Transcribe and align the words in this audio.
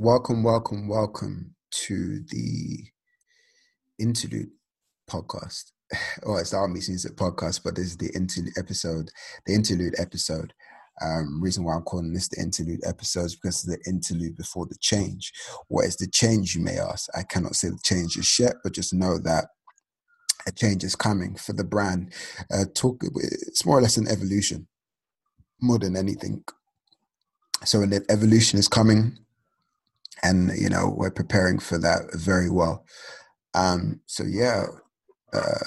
Welcome, 0.00 0.44
welcome, 0.44 0.86
welcome 0.86 1.56
to 1.72 2.20
the 2.28 2.84
interlude 3.98 4.50
podcast. 5.10 5.72
Well, 6.24 6.38
it's 6.38 6.50
the 6.50 6.56
Art 6.56 6.70
Meets 6.70 6.88
Music 6.88 7.16
podcast, 7.16 7.64
but 7.64 7.74
this 7.74 7.86
is 7.86 7.96
the 7.96 8.14
interlude 8.14 8.52
episode, 8.56 9.10
the 9.44 9.54
interlude 9.54 9.96
episode. 9.98 10.54
Um, 11.02 11.42
reason 11.42 11.64
why 11.64 11.74
I'm 11.74 11.82
calling 11.82 12.12
this 12.12 12.28
the 12.28 12.40
interlude 12.40 12.82
episode 12.86 13.24
is 13.24 13.34
because 13.34 13.66
it's 13.66 13.76
the 13.76 13.90
interlude 13.90 14.36
before 14.36 14.66
the 14.66 14.76
change. 14.80 15.32
What 15.66 15.86
is 15.86 15.96
the 15.96 16.06
change, 16.06 16.54
you 16.54 16.62
may 16.62 16.78
ask? 16.78 17.08
I 17.16 17.24
cannot 17.24 17.56
say 17.56 17.70
the 17.70 17.80
change 17.82 18.16
is 18.16 18.38
yet, 18.38 18.54
but 18.62 18.74
just 18.74 18.94
know 18.94 19.18
that 19.18 19.46
a 20.46 20.52
change 20.52 20.84
is 20.84 20.94
coming 20.94 21.34
for 21.34 21.54
the 21.54 21.64
brand. 21.64 22.12
Uh, 22.52 22.66
talk, 22.72 23.02
it's 23.16 23.66
more 23.66 23.78
or 23.78 23.82
less 23.82 23.96
an 23.96 24.06
evolution, 24.06 24.68
more 25.60 25.80
than 25.80 25.96
anything. 25.96 26.44
So, 27.64 27.82
an 27.82 28.00
evolution 28.08 28.60
is 28.60 28.68
coming 28.68 29.18
and 30.22 30.50
you 30.56 30.68
know 30.68 30.94
we're 30.96 31.10
preparing 31.10 31.58
for 31.58 31.78
that 31.78 32.14
very 32.14 32.50
well. 32.50 32.84
Um, 33.54 34.00
so 34.06 34.24
yeah, 34.24 34.66
uh, 35.32 35.64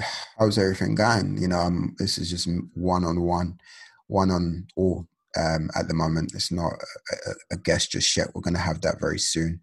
how's 0.38 0.58
everything 0.58 0.94
going? 0.94 1.38
You 1.40 1.48
know, 1.48 1.58
um, 1.58 1.94
this 1.98 2.18
is 2.18 2.30
just 2.30 2.48
one 2.74 3.04
on 3.04 3.20
one, 3.22 3.58
one 4.06 4.30
on 4.30 4.66
all 4.76 5.06
um, 5.36 5.70
at 5.78 5.88
the 5.88 5.94
moment. 5.94 6.32
It's 6.34 6.52
not 6.52 6.72
a, 6.72 7.54
a, 7.54 7.56
guest 7.56 7.92
just 7.92 8.16
yet. 8.16 8.28
We're 8.34 8.42
going 8.42 8.54
to 8.54 8.60
have 8.60 8.80
that 8.82 9.00
very 9.00 9.18
soon. 9.18 9.60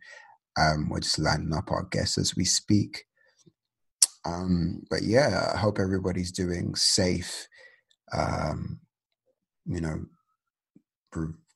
Um, 0.57 0.89
we're 0.89 0.99
just 1.01 1.20
lining 1.20 1.53
up 1.53 1.71
our 1.71 1.84
guests 1.91 2.17
as 2.17 2.35
we 2.35 2.45
speak. 2.45 3.03
Um, 4.26 4.84
but 4.89 5.03
yeah, 5.03 5.51
I 5.53 5.57
hope 5.57 5.79
everybody's 5.79 6.31
doing 6.31 6.76
safe. 6.76 7.48
Um, 8.13 8.79
you 9.65 9.81
know, 9.81 10.05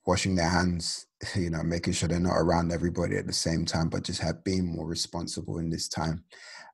washing 0.09 0.33
their 0.33 0.49
hands, 0.49 1.05
you 1.35 1.51
know, 1.51 1.61
making 1.61 1.93
sure 1.93 2.09
they're 2.09 2.19
not 2.19 2.33
around 2.33 2.71
everybody 2.71 3.15
at 3.15 3.27
the 3.27 3.33
same 3.33 3.63
time, 3.63 3.89
but 3.89 4.03
just 4.03 4.19
have 4.19 4.43
being 4.43 4.65
more 4.65 4.87
responsible 4.87 5.59
in 5.59 5.69
this 5.69 5.87
time 5.87 6.23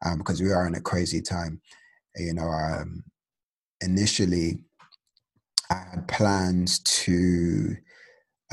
um, 0.06 0.20
because 0.20 0.42
we 0.42 0.54
are 0.54 0.66
in 0.66 0.76
a 0.76 0.82
crazy 0.82 1.22
time. 1.22 1.62
You 2.16 2.34
know, 2.34 2.48
um, 2.48 3.04
initially 3.82 4.60
I 5.70 5.84
had 5.92 6.08
plans 6.08 6.80
to, 6.80 7.76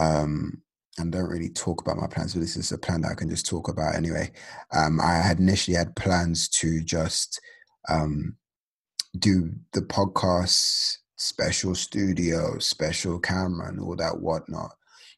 um, 0.00 0.60
and 0.98 1.12
don't 1.12 1.30
really 1.30 1.50
talk 1.50 1.80
about 1.80 1.98
my 1.98 2.08
plans, 2.08 2.34
but 2.34 2.40
this 2.40 2.56
is 2.56 2.72
a 2.72 2.78
plan 2.78 3.02
that 3.02 3.12
I 3.12 3.14
can 3.14 3.30
just 3.30 3.46
talk 3.46 3.68
about 3.68 3.94
anyway. 3.94 4.32
Um, 4.74 5.00
I 5.00 5.14
had 5.14 5.38
initially 5.38 5.76
had 5.76 5.94
plans 5.94 6.48
to 6.60 6.82
just 6.82 7.40
um, 7.88 8.36
do 9.16 9.52
the 9.74 9.82
podcasts 9.82 10.96
special 11.22 11.74
studio, 11.74 12.58
special 12.58 13.18
camera, 13.18 13.68
and 13.68 13.80
all 13.80 13.96
that 13.96 14.20
whatnot. 14.20 14.72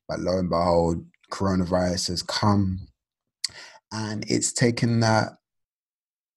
But 0.08 0.20
lo 0.20 0.38
and 0.38 0.50
behold, 0.50 1.04
coronavirus 1.30 2.08
has 2.08 2.22
come 2.22 2.86
and 3.90 4.24
it's 4.28 4.52
taken 4.52 5.00
that 5.00 5.38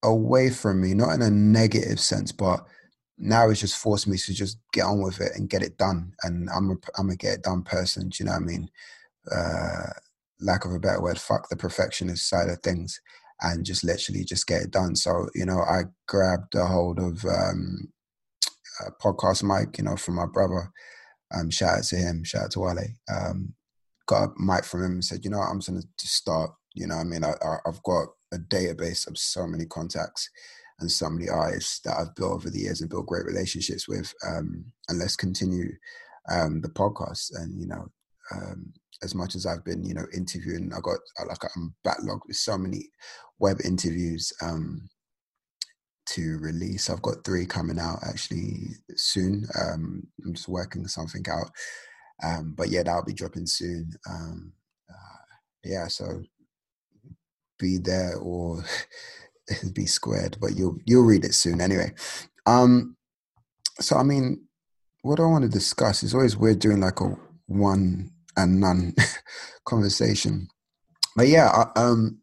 away 0.03 0.49
from 0.49 0.81
me, 0.81 0.93
not 0.93 1.13
in 1.13 1.21
a 1.21 1.29
negative 1.29 1.99
sense, 1.99 2.31
but 2.31 2.65
now 3.17 3.49
it's 3.49 3.59
just 3.59 3.77
forced 3.77 4.07
me 4.07 4.17
to 4.17 4.33
just 4.33 4.57
get 4.71 4.85
on 4.85 5.01
with 5.01 5.19
it 5.19 5.31
and 5.35 5.49
get 5.49 5.63
it 5.63 5.77
done. 5.77 6.13
And 6.23 6.49
I'm 6.49 6.71
a, 6.71 6.75
I'm 6.97 7.09
a 7.09 7.15
get 7.15 7.33
it 7.33 7.43
done 7.43 7.63
person. 7.63 8.09
Do 8.09 8.23
you 8.23 8.25
know 8.25 8.33
what 8.33 8.43
I 8.43 8.45
mean? 8.45 8.69
Uh, 9.29 9.89
lack 10.39 10.65
of 10.65 10.71
a 10.71 10.79
better 10.79 11.01
word, 11.01 11.19
fuck 11.19 11.49
the 11.49 11.55
perfectionist 11.57 12.29
side 12.29 12.49
of 12.49 12.59
things 12.59 13.01
and 13.41 13.65
just 13.65 13.83
literally 13.83 14.23
just 14.23 14.47
get 14.47 14.61
it 14.61 14.71
done. 14.71 14.95
So, 14.95 15.27
you 15.35 15.45
know, 15.45 15.59
I 15.59 15.83
grabbed 16.07 16.55
a 16.55 16.65
hold 16.65 16.99
of 16.99 17.25
um, 17.25 17.91
a 18.86 18.92
podcast 19.02 19.44
mic, 19.44 19.78
you 19.78 19.83
know, 19.83 19.95
from 19.95 20.16
my 20.16 20.25
brother. 20.25 20.72
Um, 21.36 21.50
shout 21.50 21.80
out 21.80 21.83
to 21.86 21.95
him, 21.97 22.23
shout 22.23 22.45
out 22.45 22.52
to 22.52 22.59
Wale. 22.61 22.78
Um, 23.14 23.53
got 24.08 24.23
a 24.23 24.31
mic 24.38 24.64
from 24.64 24.84
him 24.84 24.92
and 24.94 25.06
said, 25.06 25.23
you 25.23 25.31
know, 25.31 25.39
I'm 25.39 25.59
just 25.59 25.69
gonna 25.69 25.81
start. 25.97 26.52
You 26.73 26.88
know, 26.88 26.95
I 26.95 27.03
mean, 27.03 27.23
I, 27.23 27.34
have 27.66 27.81
got 27.84 28.08
a 28.31 28.38
database 28.38 29.08
of 29.08 29.17
so 29.17 29.47
many 29.47 29.66
contacts 29.66 30.30
and 30.79 30.91
so 30.91 31.09
many 31.09 31.28
artists 31.28 31.79
that 31.81 31.97
I've 31.97 32.16
built 32.16 32.34
over 32.34 32.50
the 32.50 32.59
years 32.59 32.81
and 32.81 32.90
built 32.90 33.07
great 33.07 33.25
relationships 33.25 33.88
with. 33.88 34.13
Um, 34.28 34.66
and 34.90 35.00
let's 35.00 35.16
continue 35.16 35.72
um, 36.30 36.62
the 36.62 36.69
podcast. 36.69 37.31
And 37.35 37.59
you 37.59 37.68
know, 37.68 37.88
um, 38.31 38.74
as 39.03 39.16
much 39.16 39.35
as 39.35 39.46
I've 39.46 39.66
been, 39.66 39.84
you 39.84 39.94
know, 39.94 40.06
interviewing, 40.13 40.72
I 40.75 40.80
got 40.81 41.00
like 41.28 41.44
I'm 41.56 41.74
backlogged 41.85 42.28
with 42.28 42.38
so 42.38 42.57
many 42.57 42.90
web 43.40 43.57
interviews. 43.63 44.31
Um, 44.41 44.90
to 46.07 46.38
release. 46.40 46.90
I've 46.90 47.01
got 47.01 47.23
three 47.23 47.45
coming 47.45 47.79
out 47.79 48.00
actually 48.07 48.69
soon. 48.95 49.45
Um, 49.59 50.07
I'm 50.25 50.34
just 50.34 50.47
working 50.47 50.88
something 50.88 51.25
out. 51.29 51.51
Um, 52.23 52.53
but 52.57 52.69
yeah, 52.69 52.84
that'll 52.84 53.06
be 53.06 53.13
dropping 53.13 53.45
soon. 53.45 53.91
Um, 54.09 54.53
uh, 54.90 55.35
yeah, 55.63 55.88
so 55.88 56.23
be 57.59 57.78
there 57.78 58.18
or 58.18 58.63
be 59.73 59.85
squared, 59.85 60.38
but 60.41 60.56
you'll 60.56 60.78
you'll 60.85 61.03
read 61.03 61.25
it 61.25 61.34
soon 61.34 61.62
anyway. 61.62 61.94
Um, 62.45 62.95
so 63.79 63.97
I 63.97 64.03
mean, 64.03 64.47
what 65.01 65.19
I 65.19 65.25
want 65.25 65.44
to 65.44 65.50
discuss 65.50 66.03
is 66.03 66.13
always 66.13 66.38
we're 66.38 66.56
doing 66.56 66.79
like 66.79 67.00
a 67.01 67.16
one 67.47 68.12
and 68.35 68.59
none 68.59 68.95
conversation. 69.66 70.47
But 71.16 71.28
yeah, 71.28 71.66
um, 71.75 72.19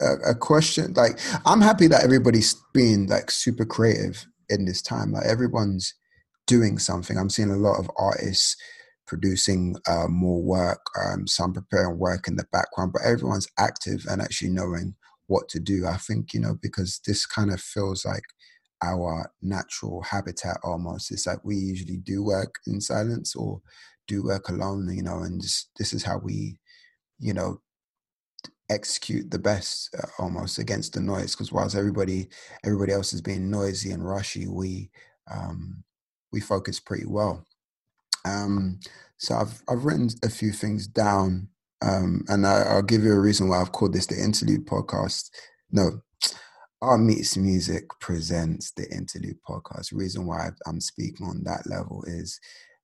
a, 0.00 0.30
a 0.30 0.34
question 0.34 0.92
like 0.94 1.18
i'm 1.46 1.60
happy 1.60 1.86
that 1.86 2.04
everybody's 2.04 2.54
being 2.72 3.06
like 3.08 3.30
super 3.30 3.64
creative 3.64 4.26
in 4.48 4.64
this 4.64 4.82
time. 4.82 5.12
Like 5.12 5.26
everyone's 5.26 5.94
doing 6.46 6.78
something. 6.78 7.18
I'm 7.18 7.30
seeing 7.30 7.50
a 7.50 7.56
lot 7.56 7.78
of 7.78 7.90
artists 7.96 8.56
producing 9.06 9.76
uh, 9.88 10.06
more 10.08 10.42
work 10.42 10.80
um, 11.02 11.26
some 11.26 11.54
preparing 11.54 11.98
work 11.98 12.28
in 12.28 12.36
the 12.36 12.44
background 12.52 12.92
but 12.92 13.00
everyone's 13.02 13.48
active 13.58 14.04
and 14.06 14.20
actually 14.20 14.50
knowing 14.50 14.94
what 15.28 15.48
to 15.48 15.60
do. 15.60 15.86
I 15.86 15.96
think 15.96 16.34
you 16.34 16.40
know 16.40 16.56
because 16.60 17.00
this 17.06 17.26
kind 17.26 17.50
of 17.50 17.60
feels 17.60 18.04
like 18.04 18.24
our 18.82 19.30
natural 19.42 20.02
habitat 20.02 20.58
almost. 20.62 21.10
It's 21.10 21.26
like 21.26 21.44
we 21.44 21.56
usually 21.56 21.96
do 21.96 22.22
work 22.22 22.56
in 22.66 22.80
silence 22.80 23.34
or 23.34 23.60
do 24.06 24.22
work 24.22 24.48
alone 24.48 24.88
you 24.94 25.02
know 25.02 25.18
and 25.18 25.40
just, 25.42 25.70
this 25.78 25.92
is 25.92 26.04
how 26.04 26.18
we 26.18 26.58
you 27.18 27.34
know 27.34 27.60
execute 28.70 29.30
the 29.30 29.38
best 29.38 29.94
uh, 29.98 30.06
almost 30.22 30.58
against 30.58 30.92
the 30.92 31.00
noise 31.00 31.34
because 31.34 31.52
whilst 31.52 31.76
everybody 31.76 32.28
everybody 32.64 32.92
else 32.92 33.12
is 33.12 33.22
being 33.22 33.50
noisy 33.50 33.92
and 33.92 34.06
rushy 34.06 34.46
we 34.46 34.90
um, 35.30 35.82
we 36.32 36.40
focus 36.40 36.80
pretty 36.80 37.06
well. 37.06 37.44
Um, 38.24 38.80
so 39.16 39.36
I've 39.36 39.62
I've 39.68 39.84
written 39.84 40.08
a 40.22 40.28
few 40.28 40.52
things 40.52 40.86
down 40.86 41.48
um, 41.82 42.24
and 42.28 42.46
I, 42.46 42.74
will 42.74 42.82
give 42.82 43.04
you 43.04 43.12
a 43.12 43.20
reason 43.20 43.48
why 43.48 43.60
I've 43.60 43.72
called 43.72 43.92
this 43.92 44.06
the 44.06 44.20
interlude 44.20 44.66
podcast. 44.66 45.30
No 45.70 46.02
Art 46.82 47.00
Meets 47.00 47.36
Music 47.36 47.84
presents 48.00 48.72
the 48.72 48.88
interlude 48.90 49.38
podcast. 49.48 49.92
Reason 49.92 50.26
why 50.26 50.50
I'm 50.66 50.80
speaking 50.80 51.26
on 51.26 51.42
that 51.44 51.66
level 51.66 52.04
is 52.06 52.38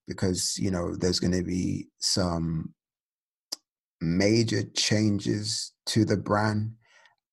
because 0.06 0.56
you 0.58 0.70
know 0.70 0.94
there's 0.96 1.20
going 1.20 1.32
to 1.32 1.42
be 1.44 1.88
some 1.98 2.72
major 4.04 4.62
changes 4.76 5.72
to 5.87 6.04
the 6.04 6.16
brand 6.16 6.75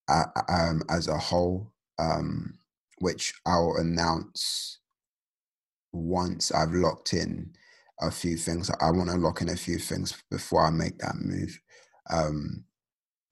uh, 0.09 0.25
um, 0.49 0.81
as 0.89 1.07
a 1.07 1.17
whole, 1.17 1.71
um, 1.99 2.57
which 2.99 3.33
I'll 3.45 3.75
announce 3.79 4.79
once 5.91 6.51
I've 6.51 6.73
locked 6.73 7.13
in 7.13 7.53
a 8.01 8.11
few 8.11 8.37
things. 8.37 8.69
I 8.81 8.91
want 8.91 9.09
to 9.09 9.17
lock 9.17 9.41
in 9.41 9.49
a 9.49 9.55
few 9.55 9.77
things 9.77 10.21
before 10.29 10.65
I 10.65 10.69
make 10.69 10.97
that 10.99 11.15
move. 11.15 11.59
Um, 12.09 12.65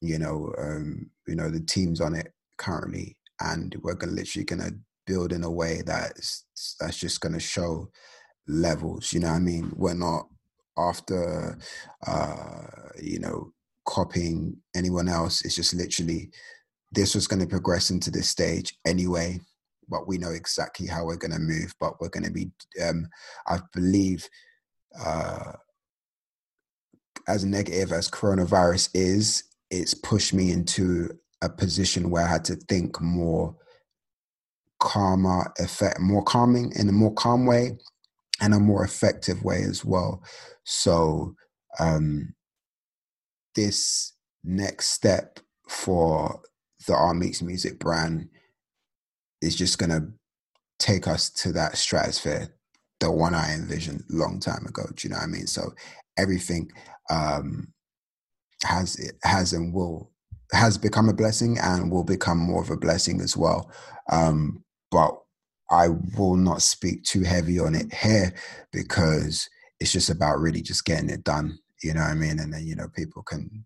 you 0.02 0.20
know, 0.20 0.54
um, 0.58 1.10
you 1.28 1.36
know 1.36 1.50
the 1.50 1.62
team's 1.62 2.02
on 2.02 2.16
it 2.16 2.34
currently, 2.58 3.18
and 3.42 3.76
we're 3.82 3.96
gonna 3.96 4.14
literally 4.14 4.46
gonna 4.46 4.72
build 5.06 5.34
in 5.34 5.44
a 5.44 5.52
way 5.52 5.82
that's 5.86 6.46
that's 6.80 6.98
just 6.98 7.22
gonna 7.22 7.40
show 7.40 7.90
levels. 8.48 9.14
You 9.14 9.22
know, 9.22 9.30
I 9.30 9.40
mean, 9.40 9.74
we're 9.76 9.94
not 9.94 10.28
after 10.80 11.58
uh, 12.08 12.64
you 13.02 13.20
know 13.20 13.52
copying 13.86 14.56
anyone 14.76 15.10
else. 15.10 15.44
It's 15.44 15.56
just 15.56 15.74
literally 15.74 16.30
this 16.92 17.16
was 17.16 17.28
going 17.28 17.42
to 17.42 17.48
progress 17.48 17.90
into 17.90 18.12
this 18.12 18.30
stage 18.30 18.78
anyway, 18.86 19.40
but 19.88 20.08
we 20.08 20.18
know 20.18 20.32
exactly 20.32 20.88
how 20.88 21.06
we're 21.06 21.18
going 21.18 21.34
to 21.34 21.40
move. 21.40 21.74
But 21.80 22.00
we're 22.00 22.10
going 22.10 22.24
to 22.24 22.32
be, 22.32 22.52
um, 22.84 23.08
I 23.48 23.60
believe, 23.74 24.28
uh, 25.04 25.54
as 27.28 27.46
negative 27.46 27.92
as 27.92 28.10
coronavirus 28.10 28.90
is, 28.94 29.44
it's 29.70 29.94
pushed 29.94 30.34
me 30.34 30.52
into 30.52 31.10
a 31.42 31.50
position 31.50 32.10
where 32.10 32.26
I 32.26 32.32
had 32.32 32.46
to 32.46 32.56
think 32.56 33.00
more 33.02 33.56
calmer, 34.80 35.52
effect, 35.60 36.00
more 36.00 36.24
calming 36.24 36.72
in 36.76 36.90
a 36.90 36.94
more 36.94 37.14
calm 37.14 37.46
way 37.46 37.78
and 38.42 38.54
a 38.54 38.60
more 38.60 38.84
effective 38.84 39.44
way 39.44 39.62
as 39.64 39.84
well. 39.84 40.24
So 40.64 41.36
um, 41.80 42.34
this 43.56 44.14
next 44.44 44.92
step 44.92 45.40
for 45.68 46.42
the 46.88 46.94
Art 46.94 47.18
Meets 47.18 47.42
Music 47.42 47.80
brand 47.80 48.30
is 49.42 49.56
just 49.56 49.78
going 49.78 49.90
to 49.90 50.08
take 50.80 51.08
us 51.08 51.30
to 51.30 51.52
that 51.52 51.78
stratosphere, 51.78 52.56
the 53.00 53.12
one 53.12 53.36
I 53.36 53.54
envisioned 53.54 54.04
long 54.10 54.40
time 54.40 54.66
ago. 54.66 54.84
Do 54.96 55.08
you 55.08 55.12
know 55.12 55.18
what 55.18 55.26
I 55.26 55.28
mean? 55.28 55.48
So 55.48 55.74
everything, 56.18 56.72
um, 57.10 57.74
has 58.64 58.98
it 59.00 59.16
has 59.24 59.54
and 59.54 59.74
will 59.74 60.12
has 60.52 60.78
become 60.78 61.10
a 61.10 61.14
blessing 61.14 61.58
and 61.60 61.92
will 61.92 62.04
become 62.04 62.38
more 62.38 62.62
of 62.62 62.70
a 62.70 62.78
blessing 62.78 63.22
as 63.22 63.38
well. 63.38 63.72
Um, 64.12 64.64
but 64.92 65.18
I 65.72 65.90
will 66.18 66.36
not 66.36 66.62
speak 66.62 67.04
too 67.04 67.24
heavy 67.24 67.60
on 67.60 67.76
it 67.76 67.94
here 67.94 68.34
because 68.72 69.50
it's 69.80 69.92
just 69.92 70.10
about 70.10 70.40
really 70.40 70.62
just 70.62 70.86
getting 70.86 71.10
it 71.10 71.24
done. 71.24 71.60
You 71.84 71.94
know 71.94 72.02
what 72.02 72.10
I 72.10 72.16
mean? 72.16 72.40
And 72.40 72.54
then 72.54 72.66
you 72.66 72.76
know 72.76 72.88
people 72.96 73.24
can, 73.24 73.66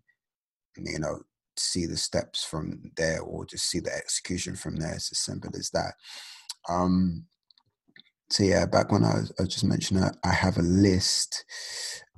you 0.76 0.98
know, 0.98 1.20
see 1.56 1.86
the 1.86 1.96
steps 1.96 2.44
from 2.44 2.92
there 2.96 3.20
or 3.20 3.44
just 3.44 3.68
see 3.68 3.80
the 3.80 3.94
execution 3.94 4.56
from 4.56 4.76
there. 4.76 4.94
It's 4.94 5.12
as 5.12 5.18
simple 5.18 5.50
as 5.56 5.70
that. 5.70 5.94
Um, 6.68 7.26
so 8.30 8.42
yeah, 8.42 8.66
back 8.66 8.90
when 8.90 9.04
I 9.04 9.14
was, 9.14 9.32
I 9.38 9.44
just 9.44 9.64
mentioned 9.64 10.02
that 10.02 10.16
I 10.24 10.32
have 10.32 10.58
a 10.58 10.62
list. 10.62 11.44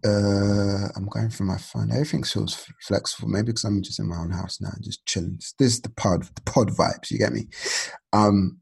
Uh, 0.04 0.88
I'm 0.94 1.08
going 1.10 1.30
through 1.30 1.46
my 1.46 1.58
phone. 1.58 1.90
Everything 1.90 2.22
feels 2.22 2.66
flexible. 2.80 3.28
Maybe 3.28 3.46
because 3.46 3.64
I'm 3.64 3.82
just 3.82 3.98
in 3.98 4.08
my 4.08 4.16
own 4.16 4.30
house 4.30 4.60
now, 4.60 4.70
just 4.82 5.04
chilling. 5.06 5.38
This 5.58 5.74
is 5.74 5.80
the 5.80 5.90
pod, 5.90 6.22
the 6.34 6.42
pod 6.42 6.70
vibes. 6.70 7.10
You 7.10 7.18
get 7.18 7.32
me? 7.32 7.48
Um, 8.12 8.60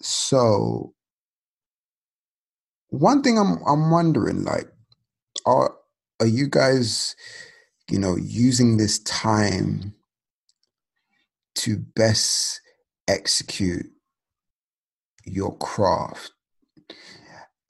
so 0.00 0.94
one 2.88 3.22
thing 3.22 3.38
I'm 3.38 3.58
I'm 3.66 3.90
wondering, 3.90 4.44
like, 4.44 4.66
are 5.44 5.74
are 6.20 6.26
you 6.26 6.48
guys, 6.48 7.14
you 7.90 7.98
know, 7.98 8.16
using 8.16 8.76
this 8.76 8.98
time 9.00 9.94
to 11.56 11.78
best 11.94 12.60
execute 13.08 13.86
your 15.24 15.56
craft? 15.58 16.32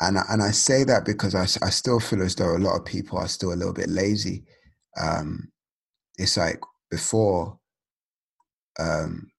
And 0.01 0.19
I, 0.19 0.23
and 0.29 0.43
I 0.43 0.51
say 0.51 0.85
that 0.85 1.07
because 1.07 1.35
I, 1.35 1.43
I 1.65 1.71
still 1.71 2.01
feel 2.01 2.23
as 2.23 2.35
though 2.35 2.55
a 2.55 2.59
lot 2.59 2.77
of 2.77 2.85
people 2.85 3.19
are 3.19 3.29
still 3.29 3.53
a 3.53 3.57
little 3.57 3.73
bit 3.73 3.89
lazy. 3.89 4.45
Um, 5.01 5.51
it's 6.19 6.37
like 6.37 6.61
before, 6.91 7.59
um, 8.79 9.31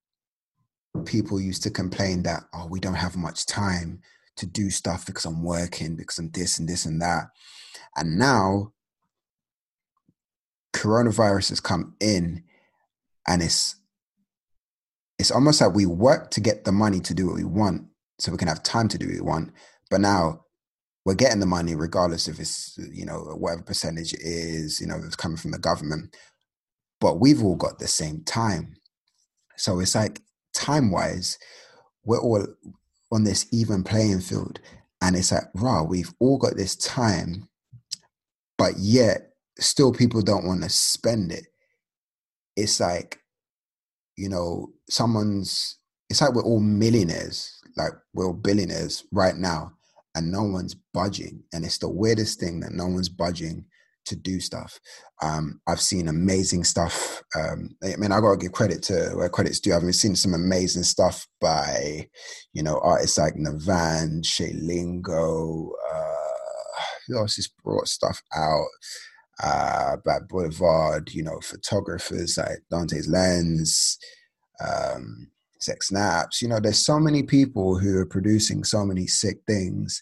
people 1.06 1.40
used 1.40 1.64
to 1.64 1.70
complain 1.70 2.24
that 2.24 2.44
oh 2.54 2.68
we 2.68 2.80
don't 2.80 2.94
have 2.96 3.16
much 3.16 3.46
time 3.46 4.02
to 4.36 4.46
do 4.46 4.70
stuff 4.70 5.06
because 5.06 5.26
I'm 5.26 5.44
working 5.44 5.96
because 5.96 6.20
I'm 6.20 6.30
this 6.32 6.60
and 6.60 6.70
this 6.70 6.86
and 6.86 7.02
that, 7.02 7.30
and 7.96 8.18
now 8.18 8.74
coronavirus 10.74 11.50
has 11.50 11.60
come 11.60 11.96
in, 12.00 12.44
and 13.28 13.42
it's 13.42 13.76
it's 15.20 15.32
almost 15.32 15.62
like 15.62 15.74
we 15.74 15.86
work 15.86 16.30
to 16.32 16.42
get 16.42 16.64
the 16.64 16.72
money 16.72 17.00
to 17.00 17.14
do 17.14 17.28
what 17.28 17.36
we 17.36 17.44
want 17.44 17.84
so 18.20 18.32
we 18.32 18.38
can 18.38 18.48
have 18.48 18.62
time 18.62 18.88
to 18.88 18.98
do 18.98 19.08
what 19.08 19.16
we 19.16 19.22
want 19.22 19.52
but 19.90 20.00
now 20.00 20.42
we're 21.06 21.16
getting 21.16 21.40
the 21.40 21.46
money 21.46 21.74
regardless 21.74 22.28
if 22.28 22.40
it's 22.40 22.78
you 22.92 23.06
know 23.06 23.20
whatever 23.36 23.64
percentage 23.64 24.14
it 24.14 24.22
is 24.22 24.80
you 24.80 24.86
know 24.86 24.98
it's 25.04 25.16
coming 25.16 25.38
from 25.38 25.50
the 25.50 25.58
government 25.58 26.16
but 27.00 27.20
we've 27.20 27.44
all 27.44 27.56
got 27.56 27.80
the 27.80 27.88
same 27.88 28.24
time. 28.24 28.76
So 29.56 29.80
it's 29.80 29.96
like 29.96 30.22
time 30.58 30.92
wise 30.92 31.38
we're 32.04 32.20
all 32.20 32.46
on 33.12 33.24
this 33.24 33.48
even 33.52 33.84
playing 33.84 34.22
field. 34.22 34.60
And 35.02 35.16
it's 35.16 35.32
like 35.32 35.44
raw 35.54 35.84
we've 35.84 36.14
all 36.20 36.38
got 36.38 36.56
this 36.56 36.76
time 36.76 37.48
but 38.58 38.74
yet 38.78 39.34
still 39.60 39.94
people 39.94 40.22
don't 40.22 40.46
want 40.46 40.64
to 40.64 40.70
spend 40.70 41.32
it. 41.32 41.48
It's 42.56 42.80
like 42.80 43.20
you 44.16 44.30
know 44.30 44.72
someone's 44.90 45.78
it's 46.10 46.22
like 46.22 46.34
we're 46.34 46.44
all 46.44 46.60
millionaires 46.60 47.62
like 47.76 47.92
we're 48.14 48.26
all 48.26 48.34
billionaires 48.34 49.04
right 49.12 49.36
now 49.38 49.74
and 50.16 50.32
no 50.32 50.42
one's 50.42 50.76
budging. 50.94 51.44
And 51.54 51.64
it's 51.64 51.78
the 51.78 51.90
weirdest 51.90 52.40
thing 52.40 52.60
that 52.62 52.72
no 52.72 52.88
one's 52.88 53.10
budging 53.10 53.66
to 54.08 54.16
do 54.16 54.40
stuff. 54.40 54.80
Um, 55.22 55.60
I've 55.68 55.82
seen 55.82 56.08
amazing 56.08 56.64
stuff. 56.64 57.22
Um, 57.36 57.76
I 57.84 57.96
mean, 57.98 58.12
I 58.12 58.20
gotta 58.20 58.38
give 58.38 58.52
credit 58.52 58.84
to 58.84 59.12
where 59.16 59.30
credit's 59.30 59.60
due. 59.60 59.74
I've 59.74 59.96
seen 59.96 60.16
some 60.16 60.34
amazing 60.34 60.84
stuff 60.84 61.28
by, 61.40 62.08
you 62.54 62.64
know, 62.64 62.80
artists 62.80 63.18
like 63.18 63.36
Navan, 63.36 64.24
Shay 64.24 64.54
Lingo. 64.54 65.72
Uh, 65.94 66.82
who 67.08 67.18
else 67.18 67.36
has 67.38 67.50
brought 67.64 67.88
stuff 67.88 68.22
out? 68.36 68.68
Uh, 69.42 69.98
Black 70.04 70.28
Boulevard, 70.28 71.12
you 71.14 71.24
know, 71.24 71.40
photographers 71.42 72.38
like 72.38 72.60
Dante's 72.72 73.08
Lens, 73.08 73.98
um, 74.66 75.28
Sex 75.60 75.90
Snaps. 75.90 76.42
You 76.42 76.50
know, 76.50 76.60
there's 76.60 76.84
so 76.84 77.00
many 77.00 77.24
people 77.24 77.78
who 77.78 77.98
are 77.98 78.06
producing 78.06 78.64
so 78.64 78.84
many 78.84 79.08
sick 79.08 79.38
things 79.48 80.02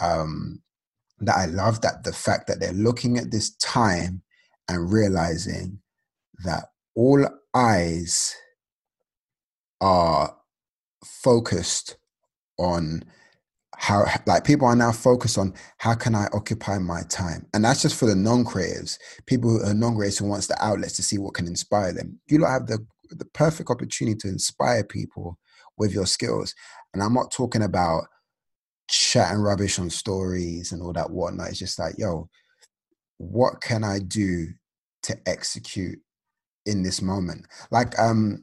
um, 0.00 0.60
that 1.20 1.36
I 1.36 1.46
love 1.46 1.80
that 1.82 2.04
the 2.04 2.12
fact 2.12 2.46
that 2.46 2.60
they're 2.60 2.72
looking 2.72 3.18
at 3.18 3.30
this 3.30 3.54
time 3.56 4.22
and 4.68 4.92
realizing 4.92 5.80
that 6.44 6.64
all 6.94 7.26
eyes 7.54 8.34
are 9.80 10.36
focused 11.04 11.96
on 12.58 13.02
how 13.76 14.04
like 14.26 14.44
people 14.44 14.66
are 14.66 14.74
now 14.74 14.90
focused 14.90 15.38
on 15.38 15.54
how 15.78 15.94
can 15.94 16.14
I 16.14 16.26
occupy 16.32 16.78
my 16.78 17.02
time, 17.08 17.46
and 17.54 17.64
that's 17.64 17.82
just 17.82 17.94
for 17.94 18.06
the 18.06 18.16
non-creatives, 18.16 18.98
people 19.26 19.50
who 19.50 19.62
are 19.62 19.74
non-creatives 19.74 20.18
who 20.18 20.26
wants 20.26 20.48
the 20.48 20.56
outlets 20.64 20.94
to 20.96 21.02
see 21.02 21.18
what 21.18 21.34
can 21.34 21.46
inspire 21.46 21.92
them. 21.92 22.18
You 22.28 22.38
don't 22.38 22.50
have 22.50 22.66
the 22.66 22.84
the 23.10 23.24
perfect 23.24 23.70
opportunity 23.70 24.16
to 24.18 24.28
inspire 24.28 24.84
people 24.84 25.38
with 25.76 25.92
your 25.92 26.06
skills. 26.06 26.54
And 26.92 27.02
I'm 27.02 27.14
not 27.14 27.32
talking 27.32 27.62
about 27.62 28.04
chatting 28.88 29.40
rubbish 29.40 29.78
on 29.78 29.90
stories 29.90 30.72
and 30.72 30.82
all 30.82 30.92
that 30.92 31.10
whatnot. 31.10 31.48
It's 31.48 31.58
just 31.58 31.78
like, 31.78 31.94
yo, 31.98 32.28
what 33.18 33.60
can 33.60 33.84
I 33.84 33.98
do 33.98 34.48
to 35.04 35.16
execute 35.26 35.98
in 36.66 36.82
this 36.82 37.02
moment? 37.02 37.46
Like, 37.70 37.98
um, 37.98 38.42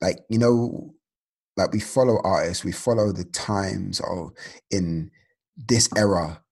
like 0.00 0.18
you 0.28 0.38
know, 0.38 0.94
like 1.56 1.72
we 1.72 1.80
follow 1.80 2.20
artists, 2.24 2.64
we 2.64 2.72
follow 2.72 3.12
the 3.12 3.24
times 3.24 4.00
of 4.00 4.30
in 4.70 5.10
this 5.56 5.88
era, 5.96 6.42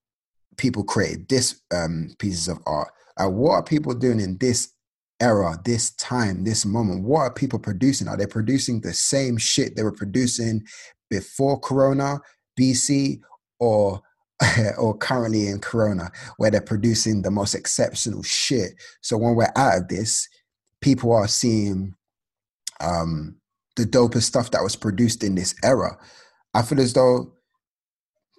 people 0.57 0.83
created 0.83 1.29
this 1.29 1.61
um 1.73 2.15
pieces 2.19 2.47
of 2.47 2.59
art. 2.65 2.89
Like, 3.17 3.31
what 3.31 3.51
are 3.51 3.63
people 3.63 3.93
doing 3.93 4.19
in 4.19 4.37
this 4.37 4.73
era, 5.19 5.57
this 5.65 5.91
time, 5.95 6.43
this 6.43 6.65
moment? 6.65 7.03
What 7.03 7.21
are 7.21 7.33
people 7.33 7.59
producing? 7.59 8.07
Are 8.07 8.17
they 8.17 8.27
producing 8.27 8.81
the 8.81 8.93
same 8.93 9.37
shit 9.37 9.75
they 9.75 9.83
were 9.83 9.91
producing 9.91 10.63
before 11.09 11.59
Corona, 11.59 12.19
BC, 12.59 13.19
or 13.59 14.01
or 14.77 14.97
currently 14.97 15.47
in 15.47 15.59
Corona, 15.59 16.11
where 16.37 16.51
they're 16.51 16.61
producing 16.61 17.21
the 17.21 17.31
most 17.31 17.55
exceptional 17.55 18.23
shit? 18.23 18.73
So 19.01 19.17
when 19.17 19.35
we're 19.35 19.51
out 19.55 19.77
of 19.77 19.87
this, 19.87 20.27
people 20.81 21.13
are 21.13 21.27
seeing 21.27 21.93
um, 22.79 23.37
the 23.75 23.83
dopest 23.85 24.23
stuff 24.23 24.51
that 24.51 24.63
was 24.63 24.75
produced 24.75 25.23
in 25.23 25.35
this 25.35 25.55
era. 25.63 25.97
I 26.53 26.61
feel 26.61 26.79
as 26.79 26.93
though 26.93 27.33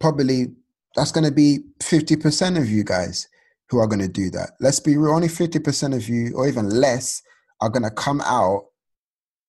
probably 0.01 0.47
that's 0.95 1.13
going 1.13 1.25
to 1.25 1.33
be 1.33 1.61
50% 1.81 2.59
of 2.59 2.69
you 2.69 2.85
guys 2.85 3.29
who 3.71 3.79
are 3.79 3.87
going 3.87 4.01
to 4.01 4.09
do 4.09 4.31
that. 4.31 4.53
Let's 4.61 4.81
be 4.81 4.97
real, 4.97 5.15
only 5.15 5.29
50% 5.29 5.95
of 5.95 6.09
you, 6.09 6.33
or 6.35 6.49
even 6.49 6.69
less, 6.71 7.23
are 7.61 7.69
going 7.69 7.83
to 7.83 7.91
come 7.91 8.21
out 8.23 8.65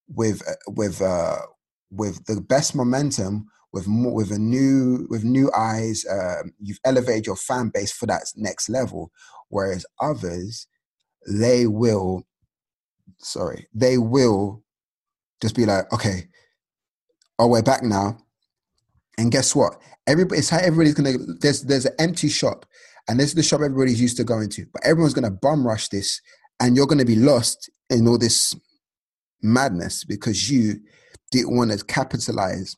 with 0.07 0.41
with 0.67 1.01
uh, 1.01 1.37
with 1.91 2.25
the 2.25 2.41
best 2.41 2.75
momentum, 2.75 3.47
with 3.71 3.87
more, 3.87 4.13
with 4.13 4.31
a 4.31 4.39
new 4.39 5.07
with 5.09 5.23
new 5.23 5.51
eyes. 5.55 6.05
Um, 6.09 6.53
you've 6.59 6.79
elevated 6.85 7.27
your 7.27 7.35
fan 7.35 7.69
base 7.73 7.91
for 7.91 8.05
that 8.07 8.23
next 8.35 8.69
level, 8.69 9.11
whereas 9.49 9.85
others, 10.01 10.67
they 11.27 11.67
will, 11.67 12.23
sorry, 13.19 13.67
they 13.73 13.97
will 13.97 14.63
just 15.41 15.55
be 15.55 15.65
like, 15.65 15.91
okay, 15.93 16.27
oh, 17.37 17.47
we're 17.47 17.61
back 17.61 17.83
now, 17.83 18.17
and 19.17 19.31
guess 19.31 19.55
what? 19.55 19.77
Everybody, 20.07 20.39
it's 20.39 20.49
how 20.49 20.57
everybody's 20.57 20.95
gonna. 20.95 21.17
There's 21.39 21.63
there's 21.63 21.85
an 21.85 21.95
empty 21.99 22.29
shop 22.29 22.65
and 23.09 23.19
this 23.19 23.29
is 23.29 23.35
the 23.35 23.43
shop 23.43 23.61
everybody's 23.61 23.99
used 23.99 24.17
to 24.17 24.23
going 24.23 24.49
to. 24.49 24.67
But 24.71 24.85
everyone's 24.85 25.15
to 25.23 25.31
bum 25.31 25.65
rush 25.65 25.89
this, 25.89 26.21
and 26.59 26.75
you're 26.75 26.85
to 26.99 27.05
be 27.05 27.15
lost 27.15 27.69
in 27.89 28.07
all 28.07 28.19
this 28.19 28.53
madness 29.41 30.03
because 30.03 30.49
you 30.49 30.79
didn't 31.31 31.55
want 31.55 31.71
to 31.71 31.83
capitalize. 31.83 32.77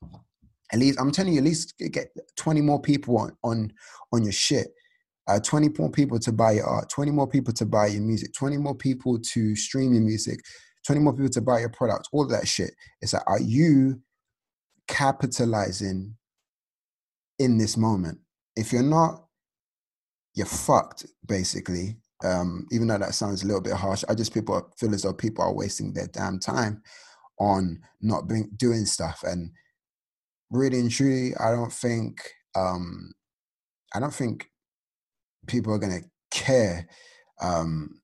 At 0.74 0.80
least 0.80 1.00
I'm 1.00 1.12
telling 1.12 1.34
you, 1.34 1.40
at 1.40 1.46
least 1.46 1.74
get 1.92 2.10
20 2.38 2.62
more 2.62 2.82
people 2.82 3.18
on 3.18 3.32
on, 3.44 3.74
on 4.12 4.24
your 4.24 4.32
shit. 4.32 4.68
Uh, 5.28 5.40
20 5.40 5.70
more 5.78 5.92
people 5.92 6.20
to 6.20 6.32
buy 6.32 6.54
your 6.54 6.66
art, 6.66 6.90
20 6.90 7.12
more 7.12 7.28
people 7.28 7.54
to 7.54 7.66
buy 7.66 7.88
your 7.88 8.02
music, 8.02 8.34
20 8.34 8.58
more 8.58 8.76
people 8.76 9.20
to 9.20 9.56
stream 9.56 9.94
your 9.94 10.02
music, 10.02 10.40
20 10.86 11.00
more 11.00 11.14
people 11.14 11.30
to 11.30 11.42
buy 11.42 11.60
your 11.60 11.70
product, 11.70 12.10
all 12.12 12.28
that 12.28 12.48
shit. 12.48 12.72
It's 13.02 13.14
like, 13.14 13.24
are 13.28 13.40
you 13.40 14.02
capitalizing 14.88 16.16
in 17.40 17.58
this 17.58 17.78
moment? 17.78 18.20
If 18.56 18.74
you're 18.74 18.84
not, 18.84 19.26
you're 20.34 20.48
fucked 20.48 21.06
basically. 21.26 21.98
Um, 22.24 22.68
even 22.72 22.88
though 22.88 22.98
that 22.98 23.16
sounds 23.16 23.44
a 23.44 23.48
little 23.48 23.62
bit 23.62 23.74
harsh, 23.74 24.04
I 24.08 24.16
just 24.16 24.34
people 24.34 24.72
feel 24.78 24.94
as 24.94 25.04
though 25.04 25.14
people 25.14 25.44
are 25.44 25.54
wasting 25.54 25.94
their 25.94 26.08
damn 26.08 26.40
time 26.40 26.82
on 27.40 27.80
not 28.02 28.28
being 28.28 28.50
doing 28.56 28.86
stuff. 28.86 29.24
And 29.24 29.52
really 30.52 30.80
and 30.80 30.92
truly, 30.92 31.36
I 31.38 31.52
don't 31.52 31.74
think 31.74 32.22
um, 32.56 33.14
I 33.94 34.00
don't 34.00 34.14
think 34.14 34.50
people 35.48 35.74
are 35.74 35.80
gonna 35.80 36.02
care 36.30 36.88
um, 37.42 38.02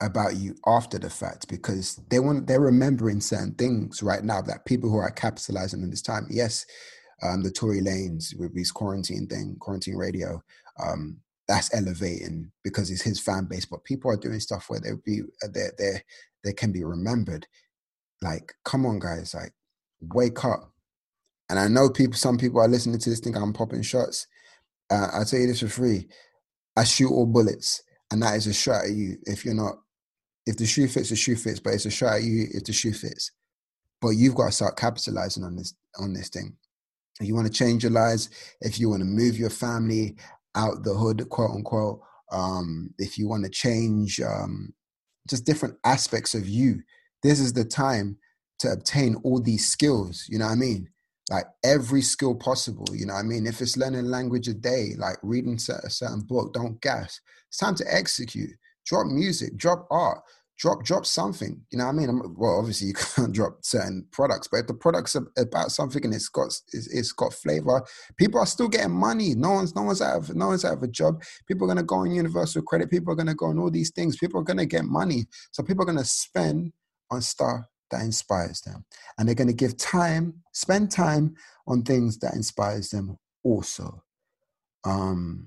about 0.00 0.36
you 0.36 0.54
after 0.66 0.98
the 0.98 1.10
fact 1.10 1.48
because 1.48 1.96
they 2.10 2.18
want 2.18 2.46
they're 2.46 2.60
remembering 2.60 3.20
certain 3.20 3.54
things 3.54 4.02
right 4.02 4.22
now 4.22 4.40
that 4.42 4.66
people 4.66 4.90
who 4.90 4.98
are 4.98 5.10
capitalizing 5.10 5.82
on 5.82 5.90
this 5.90 6.02
time. 6.02 6.26
Yes, 6.30 6.66
um, 7.22 7.42
the 7.42 7.50
Tory 7.50 7.80
Lanez 7.80 8.38
with 8.38 8.54
his 8.56 8.70
quarantine 8.70 9.26
thing, 9.26 9.56
quarantine 9.60 9.96
radio, 9.96 10.42
um, 10.82 11.18
that's 11.48 11.74
elevating 11.74 12.50
because 12.62 12.90
it's 12.90 13.02
his 13.02 13.20
fan 13.20 13.46
base. 13.46 13.64
But 13.64 13.84
people 13.84 14.10
are 14.10 14.16
doing 14.16 14.40
stuff 14.40 14.68
where 14.68 14.80
they 14.80 14.90
be 15.04 15.22
they 15.52 15.68
they 15.78 16.02
they 16.44 16.52
can 16.52 16.72
be 16.72 16.84
remembered. 16.84 17.46
Like, 18.22 18.52
come 18.64 18.86
on, 18.86 18.98
guys, 18.98 19.34
like 19.34 19.52
wake 20.12 20.44
up. 20.44 20.72
And 21.48 21.58
I 21.58 21.68
know 21.68 21.90
people, 21.90 22.14
some 22.14 22.38
people 22.38 22.60
are 22.60 22.68
listening 22.68 22.98
to 22.98 23.10
this 23.10 23.20
think 23.20 23.36
I'm 23.36 23.52
popping 23.52 23.82
shots. 23.82 24.26
Uh, 24.90 25.08
I'll 25.12 25.24
tell 25.24 25.40
you 25.40 25.46
this 25.46 25.60
for 25.60 25.68
free. 25.68 26.08
I 26.76 26.84
shoot 26.84 27.10
all 27.10 27.26
bullets, 27.26 27.82
and 28.10 28.22
that 28.22 28.36
is 28.36 28.46
a 28.46 28.52
shot 28.52 28.84
at 28.84 28.90
you 28.90 29.16
if 29.26 29.44
you're 29.44 29.54
not 29.54 29.76
if 30.46 30.56
the 30.56 30.66
shoe 30.66 30.88
fits, 30.88 31.08
the 31.08 31.16
shoe 31.16 31.36
fits, 31.36 31.60
but 31.60 31.72
it's 31.74 31.86
a 31.86 31.90
shot 31.90 32.16
at 32.16 32.22
you 32.22 32.46
if 32.52 32.64
the 32.64 32.72
shoe 32.72 32.92
fits. 32.92 33.32
But 34.00 34.10
you've 34.10 34.34
got 34.34 34.46
to 34.46 34.52
start 34.52 34.76
capitalizing 34.76 35.44
on 35.44 35.56
this 35.56 35.74
on 35.98 36.12
this 36.12 36.28
thing. 36.28 36.56
If 37.20 37.26
you 37.26 37.34
want 37.34 37.46
to 37.46 37.52
change 37.52 37.82
your 37.82 37.92
lives, 37.92 38.28
if 38.60 38.78
you 38.78 38.90
want 38.90 39.00
to 39.00 39.06
move 39.06 39.38
your 39.38 39.50
family 39.50 40.16
out 40.54 40.82
the 40.82 40.92
hood, 40.92 41.28
quote 41.30 41.52
unquote, 41.52 42.00
um, 42.32 42.92
if 42.98 43.16
you 43.16 43.28
want 43.28 43.44
to 43.44 43.50
change 43.50 44.20
um, 44.20 44.74
just 45.28 45.46
different 45.46 45.76
aspects 45.84 46.34
of 46.34 46.48
you, 46.48 46.82
this 47.22 47.40
is 47.40 47.52
the 47.52 47.64
time 47.64 48.18
to 48.64 48.72
obtain 48.72 49.16
all 49.24 49.40
these 49.40 49.68
skills. 49.68 50.26
You 50.28 50.38
know 50.38 50.46
what 50.46 50.52
I 50.52 50.56
mean? 50.56 50.88
Like 51.30 51.46
every 51.64 52.02
skill 52.02 52.34
possible. 52.34 52.86
You 52.92 53.06
know 53.06 53.14
what 53.14 53.20
I 53.20 53.28
mean? 53.28 53.46
If 53.46 53.60
it's 53.60 53.76
learning 53.76 54.06
language 54.06 54.48
a 54.48 54.54
day, 54.54 54.92
like 54.98 55.16
reading 55.22 55.54
a 55.54 55.90
certain 55.90 56.20
book, 56.20 56.52
don't 56.52 56.80
gas. 56.80 57.20
It's 57.48 57.58
time 57.58 57.74
to 57.76 57.84
execute 57.88 58.50
drop 58.86 59.06
music, 59.06 59.56
drop 59.56 59.86
art, 59.90 60.18
drop 60.58 60.84
drop 60.84 61.06
something. 61.06 61.60
You 61.70 61.78
know 61.78 61.86
what 61.86 61.94
I 61.94 61.96
mean? 61.96 62.08
I'm, 62.08 62.34
well, 62.36 62.58
obviously 62.58 62.88
you 62.88 62.94
can't 62.94 63.32
drop 63.32 63.58
certain 63.62 64.06
products, 64.12 64.48
but 64.48 64.58
if 64.58 64.66
the 64.66 64.74
product's 64.74 65.16
about 65.38 65.72
something 65.72 66.04
and 66.04 66.14
it's 66.14 66.28
got 66.28 66.46
it's, 66.72 66.88
it's 66.88 67.12
got 67.12 67.32
flavor, 67.32 67.82
people 68.16 68.40
are 68.40 68.46
still 68.46 68.68
getting 68.68 68.92
money. 68.92 69.34
No 69.34 69.52
one's 69.52 69.74
no 69.74 69.82
one's 69.82 70.02
out 70.02 70.16
of 70.18 70.34
no 70.34 70.48
one's 70.48 70.64
out 70.64 70.74
of 70.74 70.82
a 70.82 70.88
job. 70.88 71.22
People 71.46 71.64
are 71.64 71.68
gonna 71.68 71.82
go 71.82 71.96
on 71.96 72.10
universal 72.10 72.62
credit. 72.62 72.90
People 72.90 73.12
are 73.12 73.16
gonna 73.16 73.34
go 73.34 73.46
on 73.46 73.58
all 73.58 73.70
these 73.70 73.90
things. 73.90 74.16
People 74.16 74.40
are 74.40 74.44
gonna 74.44 74.66
get 74.66 74.84
money. 74.84 75.24
So 75.52 75.62
people 75.62 75.82
are 75.82 75.86
gonna 75.86 76.04
spend 76.04 76.72
on 77.10 77.22
stuff 77.22 77.64
that 77.90 78.02
inspires 78.02 78.60
them, 78.62 78.84
and 79.18 79.28
they're 79.28 79.34
gonna 79.34 79.52
give 79.52 79.76
time, 79.76 80.34
spend 80.52 80.90
time 80.90 81.34
on 81.66 81.82
things 81.82 82.18
that 82.18 82.34
inspires 82.34 82.90
them 82.90 83.18
also. 83.42 84.02
Um, 84.84 85.46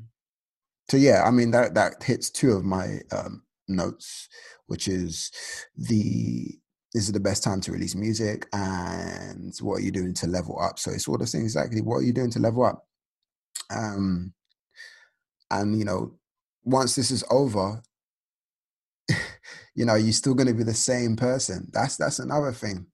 so 0.89 0.98
yeah, 0.98 1.24
I 1.24 1.32
mean 1.32 1.51
that 1.51 1.74
that 1.75 2.03
hits 2.03 2.29
two 2.29 2.51
of 2.51 2.63
my 2.63 3.00
um, 3.12 3.44
notes, 3.67 4.29
which 4.67 4.88
is 4.88 5.32
the 5.75 6.58
is 6.94 7.12
the 7.12 7.20
best 7.20 7.44
time 7.44 7.62
to 7.62 7.72
release 7.72 7.96
music 7.96 8.48
and 8.53 9.53
what 9.62 9.75
are 9.75 9.82
you 9.82 9.91
doing 9.91 10.13
to 10.15 10.27
level 10.27 10.60
up. 10.62 10.79
So 10.79 10.91
it's 10.91 11.08
all 11.08 11.17
the 11.17 11.25
things 11.25 11.56
exactly 11.56 11.82
what 11.82 11.98
are 11.98 12.03
you 12.03 12.13
doing 12.13 12.32
to 12.32 12.39
level 12.39 12.65
up. 12.65 12.86
Um, 13.70 14.34
and 15.51 15.77
you 15.77 15.86
know, 15.86 16.15
once 16.63 16.96
this 16.96 17.12
is 17.12 17.24
over, 17.29 17.82
you 19.76 19.86
know, 19.86 19.96
you're 19.96 20.14
still 20.14 20.34
going 20.34 20.48
to 20.48 20.54
be 20.54 20.64
the 20.64 20.74
same 20.74 21.16
person. 21.16 21.70
That's 21.72 21.98
that's 21.98 22.20
another 22.20 22.52
thing. 22.52 22.88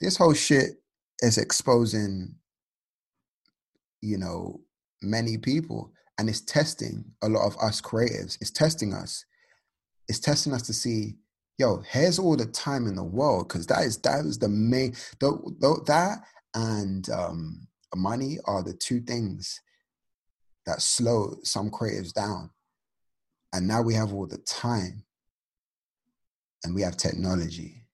This 0.00 0.16
whole 0.16 0.34
shit 0.34 0.82
is 1.20 1.38
exposing, 1.38 2.34
you 4.00 4.18
know, 4.18 4.60
many 5.02 5.36
people 5.38 5.92
and 6.20 6.28
it's 6.28 6.42
testing 6.42 7.02
a 7.22 7.28
lot 7.30 7.46
of 7.46 7.56
us 7.62 7.80
creatives. 7.80 8.36
It's 8.42 8.50
testing 8.50 8.92
us. 8.92 9.24
It's 10.06 10.18
testing 10.18 10.52
us 10.52 10.60
to 10.62 10.74
see, 10.74 11.16
yo, 11.56 11.82
here's 11.88 12.18
all 12.18 12.36
the 12.36 12.44
time 12.44 12.86
in 12.86 12.94
the 12.94 13.02
world 13.02 13.48
because 13.48 13.66
that 13.68 13.84
is 13.84 13.96
that 14.02 14.26
is 14.26 14.38
the 14.38 14.48
main 14.48 14.94
the, 15.18 15.82
that 15.86 16.18
and 16.54 17.08
um, 17.08 17.66
money 17.94 18.36
are 18.44 18.62
the 18.62 18.74
two 18.74 19.00
things 19.00 19.60
that 20.66 20.82
slow 20.82 21.36
some 21.42 21.70
creatives 21.70 22.12
down. 22.12 22.50
And 23.54 23.66
now 23.66 23.80
we 23.80 23.94
have 23.94 24.12
all 24.12 24.26
the 24.26 24.38
time 24.38 25.04
and 26.64 26.74
we 26.74 26.82
have 26.82 26.96
technology. 26.96 27.84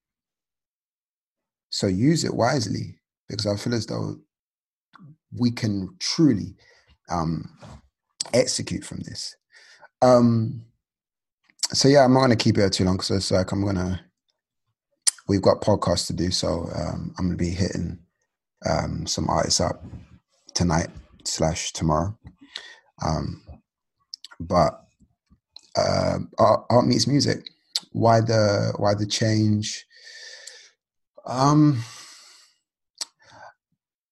So 1.69 1.87
use 1.87 2.23
it 2.23 2.33
wisely 2.33 2.99
because 3.29 3.45
I 3.45 3.55
feel 3.55 3.73
as 3.73 3.85
though 3.85 4.17
we 5.37 5.51
can 5.51 5.89
truly 5.99 6.55
um, 7.09 7.49
execute 8.33 8.83
from 8.83 8.99
this. 9.01 9.35
Um, 10.01 10.63
so 11.73 11.87
yeah, 11.87 12.05
I'm 12.05 12.13
not 12.13 12.19
going 12.19 12.29
to 12.31 12.35
keep 12.35 12.57
it 12.57 12.73
too 12.73 12.85
long 12.85 12.95
because 12.95 13.11
it's 13.11 13.31
like 13.31 13.51
I'm 13.51 13.61
going 13.61 13.75
to. 13.75 13.99
We've 15.27 15.41
got 15.41 15.59
podcasts 15.61 16.07
to 16.07 16.13
do, 16.13 16.31
so 16.31 16.69
um, 16.73 17.13
I'm 17.17 17.25
going 17.25 17.37
to 17.37 17.43
be 17.43 17.49
hitting 17.49 17.99
um, 18.65 19.05
some 19.05 19.29
artists 19.29 19.59
up 19.59 19.83
tonight 20.53 20.87
slash 21.25 21.73
tomorrow. 21.73 22.17
Um, 23.05 23.43
but 24.39 24.81
uh, 25.75 26.19
art, 26.39 26.65
art 26.69 26.87
meets 26.87 27.07
music. 27.07 27.49
Why 27.91 28.21
the 28.21 28.73
why 28.77 28.93
the 28.93 29.05
change? 29.05 29.85
Um, 31.25 31.83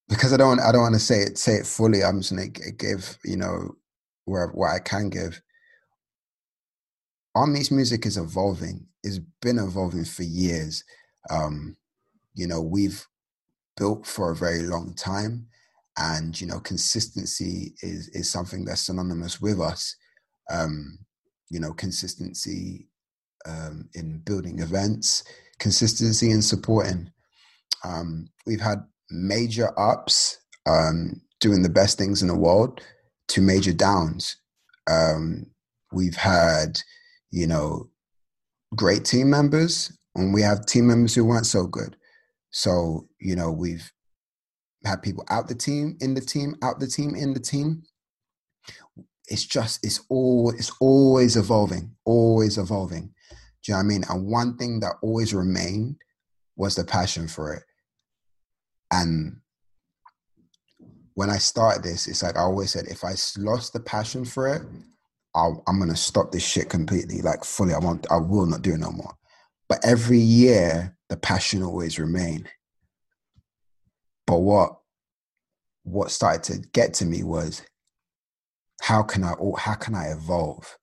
because 0.10 0.34
I 0.34 0.38
don't 0.38 0.60
I 0.60 0.72
don't 0.72 0.82
want 0.82 0.96
to 0.96 1.00
say 1.00 1.22
it 1.22 1.38
say 1.38 1.56
it 1.56 1.66
fully. 1.66 2.04
I'm 2.04 2.20
just 2.20 2.32
gonna 2.32 2.48
give 2.48 3.18
you 3.24 3.38
know 3.38 3.76
where 4.26 4.48
what 4.48 4.72
I 4.72 4.80
can 4.80 5.10
give. 5.10 5.42
Art 7.36 7.50
music 7.50 8.06
is 8.06 8.18
evolving. 8.18 8.88
It's 9.04 9.20
been 9.42 9.60
evolving 9.60 10.06
for 10.06 10.24
years. 10.24 10.84
Um, 11.30 11.76
you 12.34 12.48
know, 12.48 12.62
we've 12.62 13.06
built 13.76 14.06
for 14.06 14.32
a 14.32 14.36
very 14.36 14.64
long 14.64 14.94
time, 14.94 15.48
and 15.98 16.40
you 16.40 16.48
know, 16.48 16.60
consistency 16.60 17.76
is 17.82 18.10
is 18.10 18.30
something 18.30 18.64
that's 18.66 18.82
synonymous 18.82 19.42
with 19.42 19.60
us. 19.60 19.96
Um, 20.50 21.00
you 21.50 21.60
know, 21.60 21.74
consistency 21.74 22.88
um, 23.46 23.90
in 23.94 24.20
building 24.26 24.60
events, 24.60 25.24
consistency 25.60 26.32
in 26.32 26.42
supporting. 26.42 27.12
Um, 27.84 28.30
we've 28.46 28.62
had 28.62 28.80
major 29.10 29.78
ups, 29.80 30.40
um, 30.66 31.22
doing 31.40 31.62
the 31.62 31.70
best 31.70 31.98
things 31.98 32.22
in 32.22 32.28
the 32.28 32.36
world, 32.36 32.82
to 33.30 33.42
major 33.42 33.74
downs. 33.74 34.38
Um, 34.90 35.48
we've 35.92 36.16
had, 36.16 36.80
you 37.32 37.48
know, 37.48 37.90
great 38.76 39.06
team 39.06 39.30
members, 39.30 39.96
and 40.16 40.34
we 40.34 40.42
have 40.42 40.66
team 40.66 40.88
members 40.88 41.16
who 41.16 41.26
weren't 41.26 41.46
so 41.46 41.68
good. 41.68 41.96
So, 42.52 43.08
you 43.20 43.36
know, 43.36 43.52
we've 43.52 43.92
had 44.86 45.02
people 45.02 45.26
out 45.30 45.48
the 45.48 45.56
team, 45.56 45.98
in 46.00 46.14
the 46.14 46.22
team, 46.22 46.56
out 46.64 46.80
the 46.80 46.88
team, 46.88 47.16
in 47.16 47.34
the 47.34 47.40
team. 47.40 47.84
It's 49.28 49.44
just, 49.44 49.84
it's 49.84 50.02
all, 50.10 50.52
it's 50.52 50.72
always 50.80 51.36
evolving, 51.36 51.96
always 52.06 52.58
evolving. 52.58 53.14
Do 53.66 53.72
you 53.72 53.74
know 53.74 53.80
what 53.80 53.86
I 53.86 53.88
mean? 53.88 54.04
And 54.10 54.28
one 54.28 54.58
thing 54.58 54.80
that 54.82 54.94
always 55.02 55.34
remained 55.34 55.96
was 56.56 56.76
the 56.76 56.84
passion 56.84 57.28
for 57.28 57.54
it. 57.54 57.64
And 58.92 59.38
when 61.16 61.32
I 61.32 61.38
started 61.38 61.82
this, 61.82 62.08
it's 62.08 62.22
like 62.22 62.38
I 62.38 62.42
always 62.42 62.72
said, 62.72 62.86
if 62.88 63.04
I 63.04 63.16
lost 63.38 63.74
the 63.74 63.80
passion 63.80 64.24
for 64.24 64.54
it, 64.54 64.62
i 65.34 65.48
am 65.68 65.80
gonna 65.80 65.96
stop 65.96 66.32
this 66.32 66.46
shit 66.46 66.70
completely, 66.70 67.22
like 67.22 67.44
fully. 67.44 67.74
I 67.74 67.80
want, 67.80 68.06
I 68.12 68.18
will 68.18 68.46
not 68.46 68.62
do 68.62 68.74
it 68.74 68.80
no 68.80 68.92
more. 68.92 69.14
But 69.68 69.80
every 69.84 70.20
year, 70.20 70.96
the 71.10 71.18
passion 71.18 71.64
always 71.64 71.98
remained. 71.98 72.48
But 74.28 74.40
what, 74.40 74.78
what 75.84 76.12
started 76.12 76.44
to 76.44 76.68
get 76.70 76.94
to 76.96 77.06
me 77.06 77.24
was, 77.24 77.64
how 78.82 79.02
can 79.02 79.24
I, 79.24 79.34
how 79.58 79.74
can 79.74 79.96
I 79.96 80.12
evolve? 80.12 80.78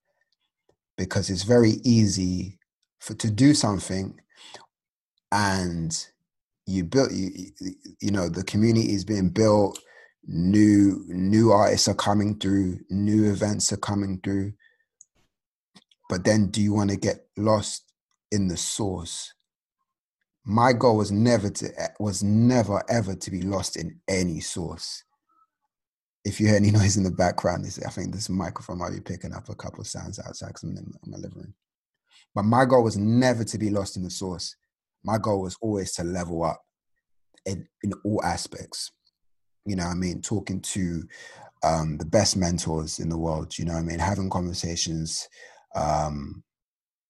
Because 0.98 1.30
it's 1.30 1.44
very 1.44 1.74
easy 1.84 2.58
for 3.02 3.14
to 3.14 3.30
do 3.30 3.52
something, 3.52 4.18
and 5.32 6.06
you 6.66 6.84
built, 6.84 7.12
you, 7.12 7.50
you 8.00 8.10
know, 8.10 8.28
the 8.28 8.44
community 8.44 8.92
is 8.92 9.04
being 9.04 9.28
built 9.28 9.78
new 10.24 11.04
new 11.08 11.50
artists 11.50 11.88
are 11.88 11.94
coming 11.94 12.38
through 12.38 12.78
new 12.90 13.30
events 13.30 13.72
are 13.72 13.78
coming 13.78 14.20
through. 14.22 14.52
But 16.08 16.24
then 16.24 16.50
do 16.50 16.60
you 16.62 16.72
want 16.72 16.90
to 16.90 16.96
get 16.96 17.26
lost 17.36 17.92
in 18.30 18.48
the 18.48 18.56
source? 18.56 19.34
My 20.44 20.72
goal 20.72 20.96
was 20.96 21.10
never 21.10 21.50
to 21.50 21.70
was 21.98 22.22
never 22.22 22.82
ever 22.88 23.14
to 23.14 23.30
be 23.30 23.42
lost 23.42 23.76
in 23.76 24.00
any 24.08 24.40
source. 24.40 25.04
If 26.24 26.40
you 26.40 26.46
hear 26.46 26.56
any 26.56 26.70
noise 26.78 26.96
in 26.96 27.02
the 27.02 27.10
background 27.10 27.66
i 27.84 27.90
think 27.90 28.14
this 28.14 28.28
microphone 28.28 28.78
might 28.78 28.92
be 28.92 29.00
picking 29.00 29.32
up 29.32 29.48
a 29.48 29.54
couple 29.54 29.80
of 29.80 29.88
sounds 29.88 30.20
outside 30.20 30.48
because 30.48 30.62
i'm 30.62 30.76
in 30.76 30.92
my 31.06 31.16
living 31.16 31.38
room 31.38 31.54
but 32.34 32.44
my 32.44 32.64
goal 32.64 32.82
was 32.82 32.96
never 32.96 33.44
to 33.44 33.58
be 33.58 33.70
lost 33.70 33.96
in 33.96 34.02
the 34.02 34.10
source 34.10 34.56
my 35.04 35.18
goal 35.18 35.42
was 35.42 35.56
always 35.60 35.92
to 35.92 36.04
level 36.04 36.42
up 36.44 36.62
in, 37.46 37.66
in 37.82 37.92
all 38.04 38.22
aspects. 38.24 38.90
You 39.64 39.76
know 39.76 39.84
i 39.84 39.94
mean? 39.94 40.20
Talking 40.22 40.60
to 40.60 41.02
um, 41.64 41.96
the 41.98 42.04
best 42.04 42.36
mentors 42.36 42.98
in 42.98 43.08
the 43.08 43.18
world 43.18 43.56
you 43.58 43.64
know 43.64 43.74
i 43.74 43.82
mean? 43.82 43.98
Having 43.98 44.30
conversations 44.30 45.28
um, 45.74 46.42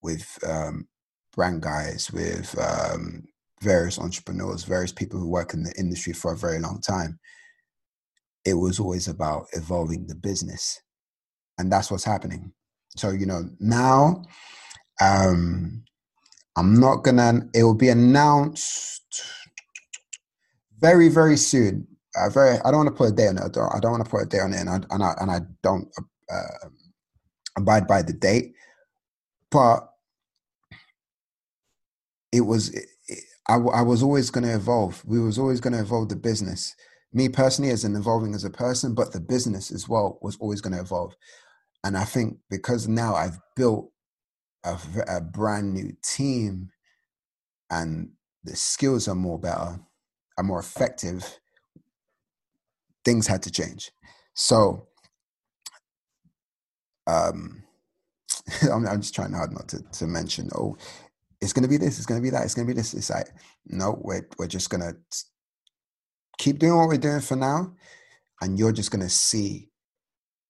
with 0.02 0.38
um, 0.46 0.86
brand 1.34 1.62
guys, 1.62 2.10
with 2.12 2.56
um, 2.58 3.24
various 3.60 3.98
entrepreneurs, 3.98 4.64
various 4.64 4.92
people 4.92 5.18
who 5.18 5.28
work 5.28 5.54
in 5.54 5.62
the 5.62 5.72
industry 5.78 6.12
for 6.12 6.32
a 6.32 6.36
very 6.36 6.58
long 6.58 6.80
time, 6.80 7.18
it 8.44 8.54
was 8.54 8.78
always 8.78 9.08
about 9.08 9.46
evolving 9.52 10.06
the 10.06 10.14
business. 10.14 10.80
And 11.58 11.70
that's 11.70 11.90
what's 11.90 12.04
happening. 12.04 12.52
So, 12.96 13.10
you 13.10 13.26
know, 13.26 13.48
now 13.60 14.24
um, 15.02 15.84
I'm 16.56 16.78
not 16.78 17.02
gonna, 17.02 17.48
it 17.54 17.62
will 17.62 17.74
be 17.74 17.88
announced 17.88 19.22
very, 20.78 21.08
very 21.08 21.36
soon. 21.36 21.86
Uh, 22.14 22.28
very, 22.28 22.58
I 22.64 22.70
don't 22.70 22.84
want 22.84 22.88
to 22.88 22.94
put 22.94 23.10
a 23.10 23.14
day 23.14 23.28
on 23.28 23.38
it. 23.38 23.42
I 23.42 23.48
don't, 23.48 23.82
don't 23.82 23.92
want 23.92 24.04
to 24.04 24.10
put 24.10 24.22
a 24.22 24.26
day 24.26 24.40
on 24.40 24.52
it, 24.52 24.60
and 24.60 24.68
I, 24.68 24.80
and 24.90 25.02
I, 25.02 25.14
and 25.20 25.30
I 25.30 25.40
don't 25.62 25.88
uh, 26.30 26.68
abide 27.56 27.86
by 27.86 28.02
the 28.02 28.12
date. 28.12 28.52
But 29.50 29.88
it 32.32 32.42
was, 32.42 32.74
it, 32.74 32.86
I, 33.48 33.54
I 33.54 33.82
was 33.82 34.02
always 34.02 34.30
going 34.30 34.44
to 34.44 34.54
evolve. 34.54 35.02
We 35.06 35.20
was 35.20 35.38
always 35.38 35.60
going 35.60 35.72
to 35.72 35.80
evolve 35.80 36.08
the 36.10 36.16
business. 36.16 36.74
Me 37.14 37.28
personally, 37.28 37.70
as 37.70 37.84
an 37.84 37.96
evolving 37.96 38.34
as 38.34 38.44
a 38.44 38.50
person, 38.50 38.94
but 38.94 39.12
the 39.12 39.20
business 39.20 39.70
as 39.70 39.88
well 39.88 40.18
was 40.22 40.36
always 40.36 40.60
going 40.60 40.74
to 40.74 40.80
evolve. 40.80 41.14
And 41.84 41.96
I 41.96 42.04
think 42.04 42.38
because 42.50 42.88
now 42.88 43.14
I've 43.14 43.38
built 43.56 43.90
a, 44.64 44.78
a 45.08 45.20
brand 45.20 45.72
new 45.72 45.92
team, 46.02 46.70
and 47.70 48.10
the 48.44 48.56
skills 48.56 49.08
are 49.08 49.14
more 49.14 49.38
better, 49.38 49.80
are 50.38 50.44
more 50.44 50.60
effective. 50.60 51.38
Things 53.04 53.26
had 53.26 53.42
to 53.42 53.50
change. 53.50 53.90
So, 54.34 54.88
um, 57.06 57.62
I'm, 58.62 58.86
I'm 58.86 59.00
just 59.00 59.14
trying 59.14 59.32
hard 59.32 59.52
not 59.52 59.68
to, 59.68 59.82
to 59.82 60.06
mention, 60.06 60.50
oh, 60.54 60.76
it's 61.40 61.52
going 61.52 61.64
to 61.64 61.68
be 61.68 61.76
this, 61.76 61.98
it's 61.98 62.06
going 62.06 62.20
to 62.20 62.22
be 62.22 62.30
that, 62.30 62.44
it's 62.44 62.54
going 62.54 62.66
to 62.66 62.72
be 62.72 62.78
this. 62.78 62.94
It's 62.94 63.10
like, 63.10 63.28
no, 63.66 63.98
we're, 64.02 64.26
we're 64.38 64.46
just 64.46 64.70
going 64.70 64.80
to 64.82 64.96
keep 66.38 66.58
doing 66.58 66.76
what 66.76 66.88
we're 66.88 66.96
doing 66.96 67.20
for 67.20 67.36
now. 67.36 67.74
And 68.40 68.58
you're 68.58 68.72
just 68.72 68.90
going 68.90 69.02
to 69.02 69.08
see, 69.08 69.70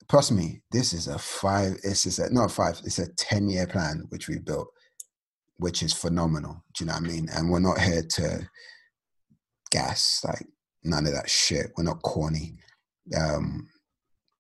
trust 0.09 0.33
me, 0.33 0.63
this 0.71 0.93
is 0.93 1.07
a 1.07 1.19
five, 1.19 1.81
this 1.83 2.07
is 2.07 2.19
a, 2.19 2.33
not 2.33 2.51
five, 2.51 2.81
it's 2.85 2.99
a 2.99 3.13
10 3.15 3.49
year 3.49 3.67
plan, 3.67 4.05
which 4.09 4.29
we 4.29 4.39
built, 4.39 4.69
which 5.57 5.83
is 5.83 5.93
phenomenal. 5.93 6.65
Do 6.75 6.85
you 6.85 6.89
know 6.89 6.95
what 6.95 7.05
I 7.05 7.07
mean? 7.07 7.29
And 7.35 7.51
we're 7.51 7.61
not 7.61 7.81
here 7.81 8.03
to 8.03 8.49
gas, 9.71 10.23
like 10.25 10.47
none 10.85 11.07
of 11.07 11.13
that 11.15 11.31
shit. 11.31 11.73
We're 11.77 11.85
not 11.85 12.03
corny. 12.03 12.55
Um, 13.17 13.69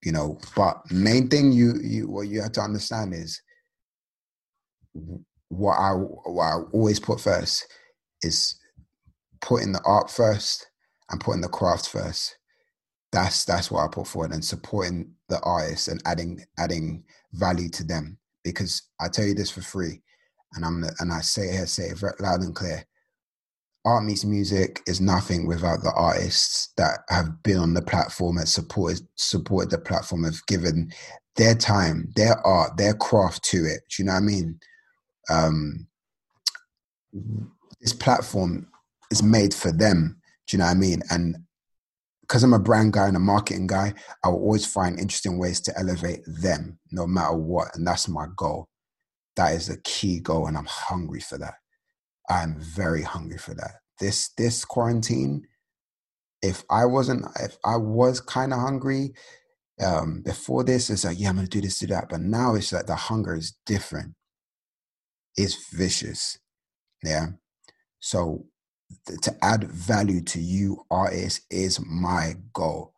you 0.03 0.13
know, 0.13 0.39
but 0.57 0.79
main 0.91 1.29
thing 1.29 1.53
you, 1.53 1.75
you, 1.83 2.09
what 2.09 2.29
you 2.29 2.43
have 2.43 2.53
to 2.53 2.61
understand 2.61 3.15
is 3.15 3.41
what 5.49 5.75
I 5.75 5.91
what 5.93 6.45
I 6.45 6.55
always 6.73 6.99
put 6.99 7.21
first 7.21 7.67
is 8.23 8.59
putting 9.41 9.73
the 9.73 9.83
art 9.85 10.11
first 10.11 10.67
and 11.11 11.21
putting 11.21 11.43
the 11.43 11.49
craft 11.49 11.89
first. 11.89 12.37
That's 13.13 13.45
that's 13.45 13.71
what 13.71 13.85
I 13.85 13.89
put 13.89 14.07
forward 14.07 14.33
and 14.33 14.45
supporting 14.45 15.13
the 15.29 15.41
artists 15.41 15.89
and 15.89 16.03
adding 16.07 16.45
adding 16.59 17.05
value 17.33 17.69
to 17.71 17.85
them. 17.85 18.19
Because 18.45 18.83
I 19.01 19.09
tell 19.09 19.27
you 19.27 19.35
this 19.35 19.51
for 19.51 19.63
free, 19.63 20.03
and 20.55 20.65
I'm 20.65 20.85
and 21.01 21.13
I 21.13 21.21
say 21.21 21.49
it 21.49 21.53
here, 21.53 21.67
say 21.67 21.85
it 21.85 22.03
loud 22.21 22.41
and 22.41 22.55
clear. 22.55 22.85
Art 23.85 24.05
meets 24.05 24.25
music 24.25 24.81
is 24.87 25.01
nothing 25.01 25.47
without 25.47 25.83
the 25.83 25.93
artists 25.97 26.73
that 26.77 27.01
have 27.11 27.43
been 27.43 27.59
on 27.59 27.75
the 27.75 27.83
platform 27.83 28.39
and 28.39 28.49
supported 28.49 29.01
supported 29.17 29.71
the 29.71 29.79
platform, 29.79 30.25
have 30.25 30.45
given 30.47 30.93
their 31.37 31.55
time, 31.55 32.13
their 32.17 32.39
art, 32.47 32.77
their 32.77 32.95
craft 32.95 33.45
to 33.45 33.59
it. 33.65 33.81
Do 33.91 34.03
you 34.03 34.05
know 34.07 34.13
what 34.13 34.19
I 34.19 34.27
mean? 34.27 34.61
um, 35.31 35.87
this 37.81 37.93
platform 37.93 38.69
is 39.11 39.23
made 39.23 39.55
for 39.55 39.73
them. 39.73 40.21
Do 40.47 40.57
you 40.57 40.59
know 40.59 40.67
what 40.67 40.73
I 40.73 40.75
mean? 40.75 41.03
And 41.11 41.37
because 42.33 42.45
I'm 42.45 42.55
a 42.55 42.59
brand 42.59 42.95
guy 42.95 43.09
and 43.09 43.17
a 43.17 43.21
marketing 43.21 43.67
guy, 43.67 43.93
I 44.25 44.31
will 44.31 44.39
always 44.39 44.65
find 44.65 44.99
interesting 44.99 45.39
ways 45.39 45.61
to 45.63 45.79
elevate 45.79 46.23
them 46.27 46.79
no 46.91 47.07
matter 47.07 47.37
what. 47.37 47.69
And 47.75 47.87
that's 47.87 48.09
my 48.09 48.27
goal. 48.39 48.69
That 49.37 49.53
is 49.53 49.67
the 49.67 49.77
key 49.85 50.21
goal. 50.21 50.47
And 50.47 50.57
I'm 50.57 50.67
hungry 50.67 51.21
for 51.21 51.37
that. 51.37 51.57
I'm 52.31 52.59
very 52.59 53.03
hungry 53.03 53.37
for 53.37 53.55
that. 53.57 53.73
This 54.01 54.31
this 54.39 54.65
quarantine, 54.65 55.43
if 56.43 56.65
I 56.71 56.87
wasn't, 56.87 57.27
if 57.41 57.59
I 57.67 57.77
was 57.77 58.21
kind 58.21 58.55
of 58.55 58.61
hungry 58.61 59.13
um, 59.85 60.23
before 60.25 60.65
this, 60.65 60.91
it's 60.91 61.05
like, 61.05 61.21
yeah, 61.21 61.31
I'm 61.31 61.37
gonna 61.37 61.49
do 61.49 61.61
this, 61.61 61.81
do 61.81 61.89
that. 61.89 62.09
But 62.11 62.23
now 62.23 62.55
it's 62.55 62.73
like 62.73 62.87
the 62.87 62.97
hunger 62.97 63.37
is 63.37 63.57
different 63.67 64.15
It's 65.37 65.69
vicious. 65.73 66.39
Yeah. 67.05 67.29
So 68.01 68.47
to 69.23 69.37
add 69.43 69.65
value 69.65 70.23
to 70.23 70.41
you 70.41 70.85
artists 70.91 71.45
is 71.51 71.81
my 71.87 72.35
goal. 72.53 72.95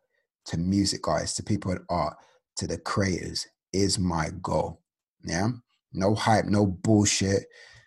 To 0.47 0.59
music 0.59 1.09
artists, 1.09 1.37
to 1.37 1.43
people 1.43 1.73
at 1.73 1.81
art, 1.89 2.17
to 2.57 2.67
the 2.67 2.79
creators 2.79 3.47
is 3.73 3.99
my 3.99 4.31
goal. 4.43 4.83
Yeah. 5.25 5.49
No 5.93 6.15
hype, 6.15 6.45
no 6.47 6.67
bullshit. 6.67 7.45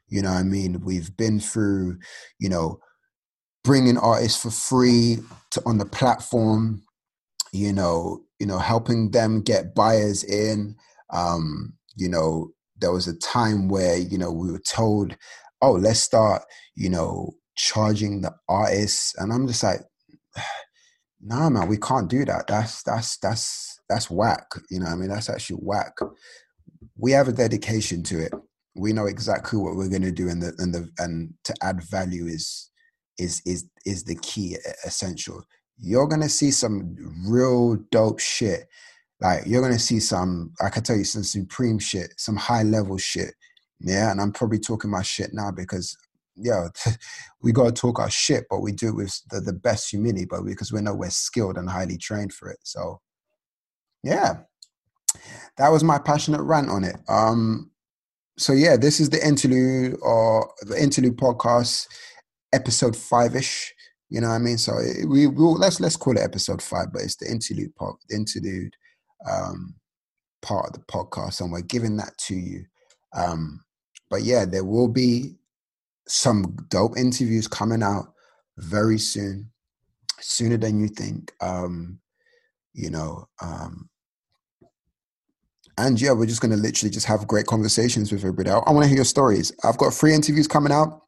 You 0.07 0.21
know 0.21 0.31
I 0.31 0.43
mean? 0.43 0.81
We've 0.81 1.15
been 1.15 1.39
through, 1.39 1.99
you 2.39 2.49
know, 2.49 2.79
bringing 3.63 3.97
artists 3.97 4.41
for 4.41 4.49
free 4.49 5.19
to 5.51 5.61
on 5.65 5.77
the 5.77 5.85
platform, 5.85 6.83
you 7.51 7.73
know, 7.73 8.23
you 8.39 8.45
know, 8.45 8.59
helping 8.59 9.11
them 9.11 9.41
get 9.41 9.75
buyers 9.75 10.23
in, 10.23 10.75
um, 11.11 11.73
you 11.95 12.07
know, 12.07 12.51
there 12.79 12.91
was 12.91 13.07
a 13.07 13.17
time 13.17 13.67
where 13.67 13.97
you 13.97 14.17
know 14.17 14.31
we 14.31 14.51
were 14.51 14.59
told 14.59 15.15
oh 15.61 15.73
let's 15.73 15.99
start 15.99 16.43
you 16.75 16.89
know 16.89 17.31
charging 17.57 18.21
the 18.21 18.33
artists 18.47 19.13
and 19.17 19.33
i'm 19.33 19.47
just 19.47 19.63
like 19.63 19.81
nah 21.21 21.49
man 21.49 21.67
we 21.67 21.77
can't 21.77 22.09
do 22.09 22.23
that. 22.25 22.45
That's 22.47 22.83
that's 22.83 23.17
that's 23.17 23.79
that's 23.89 24.09
whack 24.09 24.47
you 24.69 24.79
know 24.79 24.87
i 24.87 24.95
mean? 24.95 25.09
That's 25.09 25.29
actually 25.29 25.57
whack. 25.57 25.97
We 26.97 27.11
have 27.11 27.27
a 27.27 27.33
dedication 27.33 28.03
to 28.03 28.19
it. 28.19 28.33
We 28.75 28.93
know 28.93 29.05
exactly 29.07 29.59
what 29.59 29.75
we're 29.75 29.89
going 29.89 30.03
to 30.03 30.11
do 30.11 30.29
and 30.29 30.41
the 30.41 30.53
and 30.59 30.73
the 30.73 30.89
and 30.99 31.33
to 31.45 31.53
add 31.61 31.81
value 31.83 32.27
is 32.27 32.69
is 33.17 33.41
is 33.45 33.65
is 33.85 34.03
the 34.03 34.15
key 34.15 34.57
essential. 34.85 35.43
You're 35.79 36.07
going 36.07 36.21
to 36.21 36.29
see 36.29 36.51
some 36.51 36.95
real 37.27 37.77
dope 37.91 38.19
shit. 38.19 38.67
Like 39.19 39.43
you're 39.47 39.61
gonna 39.61 39.79
see 39.79 39.99
some, 39.99 40.53
I 40.61 40.69
can 40.69 40.83
tell 40.83 40.95
you 40.95 41.03
some 41.03 41.23
supreme 41.23 41.79
shit, 41.79 42.13
some 42.17 42.35
high 42.35 42.63
level 42.63 42.97
shit. 42.97 43.33
Yeah, 43.79 44.11
and 44.11 44.21
I'm 44.21 44.31
probably 44.31 44.59
talking 44.59 44.91
my 44.91 45.01
shit 45.01 45.31
now 45.33 45.51
because 45.51 45.95
yeah, 46.37 46.67
we 47.41 47.51
gotta 47.51 47.71
talk 47.71 47.99
our 47.99 48.09
shit, 48.09 48.45
but 48.49 48.59
we 48.59 48.71
do 48.71 48.89
it 48.89 48.95
with 48.95 49.21
the, 49.29 49.41
the 49.41 49.53
best 49.53 49.89
humility, 49.89 50.25
but 50.29 50.43
because 50.43 50.71
we 50.71 50.81
know 50.81 50.93
we're 50.93 51.09
skilled 51.09 51.57
and 51.57 51.69
highly 51.69 51.97
trained 51.97 52.33
for 52.33 52.49
it. 52.49 52.59
So 52.63 53.01
yeah. 54.03 54.39
That 55.57 55.69
was 55.69 55.83
my 55.83 55.97
passionate 55.97 56.41
rant 56.41 56.69
on 56.69 56.83
it. 56.83 56.97
Um 57.09 57.71
so 58.37 58.53
yeah, 58.53 58.77
this 58.77 58.99
is 58.99 59.09
the 59.09 59.25
interlude 59.25 59.97
or 60.01 60.51
the 60.61 60.81
interlude 60.81 61.17
podcast, 61.17 61.87
episode 62.53 62.95
five 62.95 63.35
ish. 63.35 63.73
You 64.09 64.21
know 64.21 64.29
what 64.29 64.35
I 64.35 64.39
mean? 64.39 64.57
So 64.57 64.73
we 65.07 65.27
will 65.27 65.55
let's 65.55 65.79
let's 65.79 65.97
call 65.97 66.15
it 66.17 66.23
episode 66.23 66.61
five, 66.61 66.93
but 66.93 67.01
it's 67.01 67.17
the 67.17 67.29
interlude 67.29 67.75
part, 67.75 67.95
the 68.07 68.15
interlude 68.15 68.73
um, 69.29 69.75
part 70.41 70.67
of 70.67 70.73
the 70.73 70.79
podcast, 70.79 71.41
and 71.41 71.51
we're 71.51 71.61
giving 71.61 71.97
that 71.97 72.15
to 72.27 72.35
you. 72.35 72.65
Um, 73.15 73.63
but 74.09 74.23
yeah, 74.23 74.45
there 74.45 74.63
will 74.63 74.87
be 74.87 75.35
some 76.07 76.55
dope 76.69 76.97
interviews 76.97 77.47
coming 77.47 77.83
out 77.83 78.13
very 78.57 78.97
soon, 78.97 79.51
sooner 80.19 80.57
than 80.57 80.79
you 80.79 80.87
think. 80.87 81.33
Um, 81.41 81.99
you 82.73 82.89
know, 82.89 83.27
um, 83.41 83.89
and 85.77 85.99
yeah, 86.01 86.11
we're 86.11 86.25
just 86.25 86.41
going 86.41 86.51
to 86.51 86.57
literally 86.57 86.91
just 86.91 87.05
have 87.05 87.27
great 87.27 87.45
conversations 87.45 88.11
with 88.11 88.21
everybody. 88.21 88.49
I, 88.49 88.57
I 88.57 88.71
want 88.71 88.83
to 88.83 88.87
hear 88.87 88.97
your 88.97 89.05
stories. 89.05 89.51
I've 89.63 89.77
got 89.77 89.93
three 89.93 90.13
interviews 90.13 90.47
coming 90.47 90.71
out. 90.71 91.03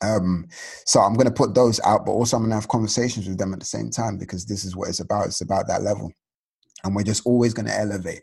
Um, 0.00 0.46
so 0.86 1.00
I'm 1.00 1.14
going 1.14 1.26
to 1.26 1.32
put 1.32 1.54
those 1.54 1.80
out, 1.80 2.06
but 2.06 2.12
also 2.12 2.36
I'm 2.36 2.42
going 2.42 2.50
to 2.50 2.56
have 2.56 2.68
conversations 2.68 3.26
with 3.26 3.38
them 3.38 3.52
at 3.52 3.58
the 3.58 3.64
same 3.66 3.90
time 3.90 4.16
because 4.16 4.46
this 4.46 4.64
is 4.64 4.76
what 4.76 4.88
it's 4.88 5.00
about. 5.00 5.26
It's 5.26 5.40
about 5.40 5.66
that 5.66 5.82
level 5.82 6.12
and 6.84 6.94
we're 6.94 7.02
just 7.02 7.26
always 7.26 7.54
going 7.54 7.66
to 7.66 7.76
elevate. 7.76 8.22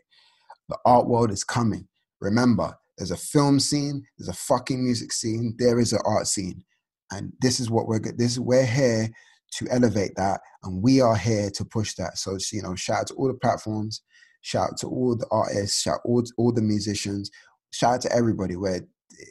The 0.68 0.78
art 0.84 1.06
world 1.06 1.30
is 1.30 1.44
coming. 1.44 1.86
Remember, 2.20 2.76
there's 2.98 3.10
a 3.10 3.16
film 3.16 3.60
scene, 3.60 4.04
there's 4.18 4.28
a 4.28 4.32
fucking 4.32 4.82
music 4.82 5.12
scene, 5.12 5.54
there 5.58 5.78
is 5.78 5.92
an 5.92 6.00
art 6.04 6.26
scene, 6.26 6.64
and 7.10 7.32
this 7.40 7.60
is 7.60 7.70
what 7.70 7.86
we're 7.86 8.00
this 8.00 8.32
is 8.32 8.40
we're 8.40 8.66
here 8.66 9.08
to 9.52 9.66
elevate 9.70 10.12
that, 10.16 10.40
and 10.64 10.82
we 10.82 11.00
are 11.00 11.16
here 11.16 11.50
to 11.50 11.64
push 11.64 11.94
that. 11.94 12.18
So 12.18 12.36
you 12.52 12.62
know, 12.62 12.74
shout 12.74 13.00
out 13.00 13.06
to 13.08 13.14
all 13.14 13.28
the 13.28 13.34
platforms, 13.34 14.02
shout 14.42 14.70
out 14.70 14.78
to 14.78 14.88
all 14.88 15.16
the 15.16 15.26
artists, 15.30 15.82
shout 15.82 15.96
out 15.96 16.00
all 16.04 16.22
all 16.38 16.52
the 16.52 16.62
musicians, 16.62 17.30
shout 17.72 17.94
out 17.94 18.00
to 18.02 18.12
everybody. 18.12 18.56
Where 18.56 18.80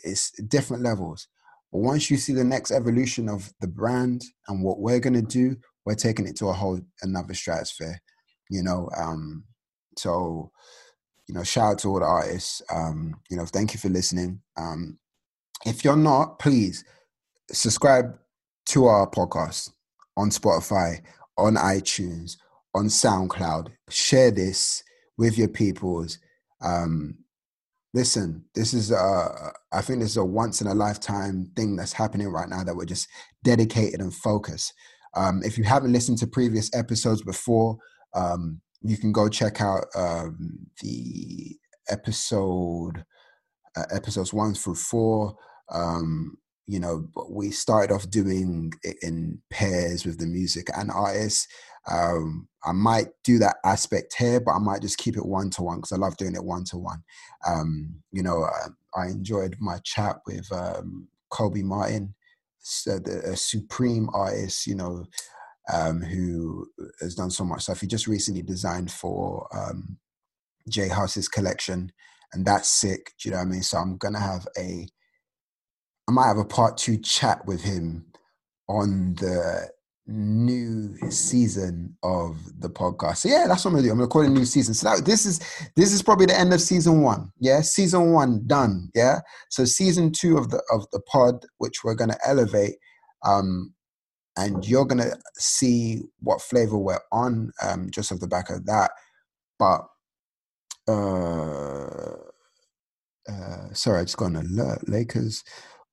it's 0.04 0.32
different 0.48 0.84
levels. 0.84 1.28
But 1.72 1.80
once 1.80 2.10
you 2.10 2.18
see 2.18 2.34
the 2.34 2.44
next 2.44 2.72
evolution 2.72 3.28
of 3.28 3.52
the 3.60 3.68
brand 3.68 4.24
and 4.48 4.64
what 4.64 4.80
we're 4.80 5.00
gonna 5.00 5.22
do, 5.22 5.58
we're 5.86 5.96
taking 5.96 6.28
it 6.28 6.36
to 6.38 6.48
a 6.48 6.54
whole 6.54 6.80
another 7.02 7.34
stratosphere 7.34 8.00
you 8.50 8.64
know 8.64 8.90
um 8.98 9.44
so 9.98 10.52
you 11.28 11.34
know, 11.34 11.44
shout 11.44 11.74
out 11.74 11.80
to 11.80 11.90
all 11.90 12.00
the 12.00 12.06
artists. 12.06 12.62
Um, 12.74 13.16
you 13.30 13.38
know, 13.38 13.46
thank 13.46 13.74
you 13.74 13.80
for 13.80 13.90
listening. 13.90 14.42
Um, 14.58 15.00
if 15.66 15.84
you're 15.84 15.96
not, 15.96 16.40
please 16.40 16.84
subscribe 17.52 18.18
to 18.68 18.86
our 18.86 19.10
podcast 19.10 19.72
on 20.18 20.30
Spotify, 20.30 21.02
on 21.38 21.56
iTunes, 21.56 22.38
on 22.74 22.86
SoundCloud. 22.86 23.70
Share 23.90 24.32
this 24.32 24.84
with 25.18 25.38
your 25.38 25.48
peoples. 25.48 26.20
Um, 26.62 27.18
listen, 27.94 28.46
this 28.54 28.74
is 28.74 28.92
a, 28.92 29.52
I 29.72 29.82
think 29.82 30.00
this 30.00 30.12
is 30.12 30.18
a 30.18 30.26
once 30.26 30.62
in 30.62 30.68
a 30.68 30.74
lifetime 30.76 31.52
thing 31.56 31.76
that's 31.76 31.94
happening 31.94 32.28
right 32.28 32.50
now 32.50 32.64
that 32.64 32.76
we're 32.76 32.86
just 32.86 33.08
dedicated 33.44 34.00
and 34.00 34.14
focused. 34.14 34.74
Um, 35.16 35.42
if 35.44 35.58
you 35.58 35.64
haven't 35.64 35.94
listened 35.94 36.18
to 36.20 36.28
previous 36.28 36.70
episodes 36.76 37.22
before, 37.22 37.78
um, 38.14 38.62
you 38.86 38.98
can 38.98 39.12
go 39.12 39.30
check 39.30 39.62
out 39.62 39.86
um, 39.96 40.68
the 40.82 41.58
episode 41.90 43.04
uh, 43.76 43.86
episodes 43.94 44.34
one 44.34 44.54
through 44.54 44.76
four. 44.76 45.36
Um, 45.70 46.38
you 46.68 46.80
know, 46.80 47.08
we 47.30 47.52
started 47.52 47.94
off 47.94 48.10
doing 48.10 48.72
it 48.84 48.98
in 49.02 49.42
pairs 49.50 50.06
with 50.06 50.20
the 50.20 50.26
music 50.26 50.68
and 50.76 50.90
artists. 50.90 51.48
Um, 51.92 52.48
I 52.64 52.72
might 52.72 53.08
do 53.24 53.38
that 53.40 53.58
aspect 53.64 54.16
here, 54.18 54.40
but 54.40 54.54
I 54.54 54.60
might 54.60 54.82
just 54.82 54.98
keep 54.98 55.18
it 55.18 55.26
one 55.26 55.52
to 55.52 55.62
one 55.62 55.78
because 55.78 55.92
I 55.92 55.98
love 55.98 56.18
doing 56.18 56.36
it 56.36 56.44
one 56.44 56.64
to 56.66 56.78
one. 56.78 57.04
You 58.12 58.24
know, 58.24 58.44
I, 58.44 59.00
I, 59.00 59.08
enjoyed 59.08 59.56
my 59.60 59.78
chat 59.84 60.18
with 60.26 60.52
um, 60.52 61.08
Kobe 61.30 61.62
Martin, 61.62 62.16
so 62.60 62.98
the, 62.98 63.22
a 63.32 63.36
supreme 63.36 64.10
artist. 64.14 64.66
You 64.66 64.76
know, 64.76 65.06
um, 65.72 66.02
who 66.02 66.68
has 67.02 67.16
done 67.16 67.32
so 67.32 67.44
much 67.44 67.64
stuff. 67.64 67.82
He 67.82 67.88
just 67.88 68.08
recently 68.08 68.42
designed 68.42 68.92
for 68.92 69.48
um, 69.56 69.98
J 70.70 70.90
Hus's 70.90 71.28
collection, 71.28 71.92
and 72.34 72.46
that's 72.46 72.70
sick. 72.70 73.14
Do 73.20 73.30
you 73.30 73.32
know 73.32 73.40
what 73.40 73.48
I 73.48 73.50
mean? 73.50 73.64
So 73.64 73.78
I'm 73.78 73.98
gonna 73.98 74.20
have 74.20 74.48
a 74.58 74.88
I 76.08 76.12
might 76.12 76.28
have 76.28 76.38
a 76.38 76.46
part 76.46 76.78
two 76.78 76.98
chat 76.98 77.46
with 77.46 77.64
him 77.64 78.06
on 78.68 79.16
the 79.16 79.70
new 80.08 80.96
season 81.10 81.98
of 82.04 82.38
the 82.60 82.70
podcast. 82.70 83.18
So 83.18 83.30
yeah, 83.30 83.46
that's 83.48 83.66
what 83.66 83.72
I'm 83.72 83.76
gonna 83.78 83.88
do. 83.88 83.92
I'm 83.92 83.98
gonna 83.98 84.08
call 84.08 84.22
it 84.22 84.28
a 84.28 84.30
new 84.30 84.46
season. 84.46 84.74
So 84.74 84.90
that, 84.90 85.06
this 85.06 85.26
is 85.26 85.40
this 85.76 85.92
is 85.92 86.04
probably 86.04 86.28
the 86.28 86.40
end 86.40 86.54
of 86.54 86.62
season 86.62 87.02
one. 87.02 87.32
Yeah, 87.40 87.62
season 87.62 88.12
one 88.12 88.44
done. 88.46 88.90
Yeah. 88.94 89.20
So 89.50 89.66
season 89.66 90.12
two 90.12 90.38
of 90.38 90.52
the 90.52 90.62
of 90.72 90.86
the 90.92 91.00
pod, 91.02 91.46
which 91.58 91.84
we're 91.84 91.96
gonna 91.96 92.18
elevate, 92.26 92.76
um, 93.26 93.74
and 94.38 94.68
you're 94.68 94.86
gonna 94.86 95.12
see 95.36 96.02
what 96.20 96.42
flavor 96.42 96.78
we're 96.78 97.00
on, 97.12 97.52
um, 97.64 97.90
just 97.92 98.12
off 98.12 98.20
the 98.20 98.28
back 98.28 98.50
of 98.50 98.66
that. 98.66 98.92
But 99.58 99.82
uh, 100.88 102.16
uh 103.30 103.74
sorry, 103.74 104.02
I 104.02 104.04
just 104.04 104.18
got 104.18 104.28
an 104.28 104.36
alert. 104.38 104.88
Lakers 104.88 105.44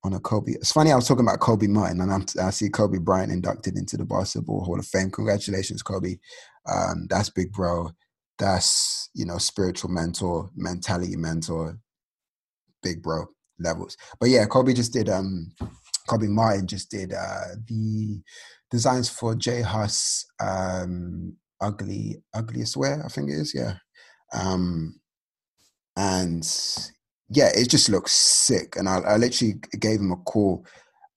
on 0.03 0.13
a 0.13 0.19
Kobe. 0.19 0.51
It's 0.53 0.71
funny 0.71 0.91
I 0.91 0.95
was 0.95 1.07
talking 1.07 1.25
about 1.25 1.39
Kobe 1.39 1.67
Martin, 1.67 2.01
and 2.01 2.11
I'm, 2.11 2.25
i 2.41 2.49
see 2.49 2.69
Kobe 2.69 2.97
Bryant 2.97 3.31
inducted 3.31 3.77
into 3.77 3.97
the 3.97 4.05
Basketball 4.05 4.63
Hall 4.63 4.79
of 4.79 4.85
Fame. 4.85 5.09
Congratulations, 5.09 5.81
Kobe. 5.81 6.17
Um, 6.69 7.07
that's 7.09 7.29
big, 7.29 7.51
bro. 7.51 7.91
That's 8.37 9.09
you 9.13 9.25
know 9.25 9.37
spiritual 9.37 9.91
mentor, 9.91 10.49
mentality 10.55 11.15
mentor, 11.15 11.77
big 12.81 13.01
bro 13.01 13.25
levels. 13.59 13.95
But 14.19 14.29
yeah, 14.29 14.45
Kobe 14.45 14.73
just 14.73 14.93
did. 14.93 15.09
Um, 15.09 15.53
Kobe 16.07 16.27
Martin 16.27 16.67
just 16.67 16.91
did 16.91 17.13
uh, 17.13 17.55
the 17.67 18.21
designs 18.69 19.09
for 19.09 19.35
J 19.35 19.61
Hus. 19.61 20.25
Um, 20.39 21.37
ugly, 21.61 22.21
ugliest 22.33 22.75
wear, 22.77 23.03
I 23.05 23.07
think 23.07 23.29
it 23.29 23.35
is. 23.35 23.53
Yeah. 23.55 23.75
Um, 24.33 24.99
and 25.95 26.43
yeah, 27.29 27.49
it 27.55 27.69
just 27.69 27.89
looks 27.89 28.11
sick. 28.11 28.75
And 28.75 28.89
I, 28.89 28.97
I 28.99 29.17
literally 29.17 29.55
gave 29.79 29.99
him 29.99 30.11
a 30.11 30.17
call. 30.17 30.65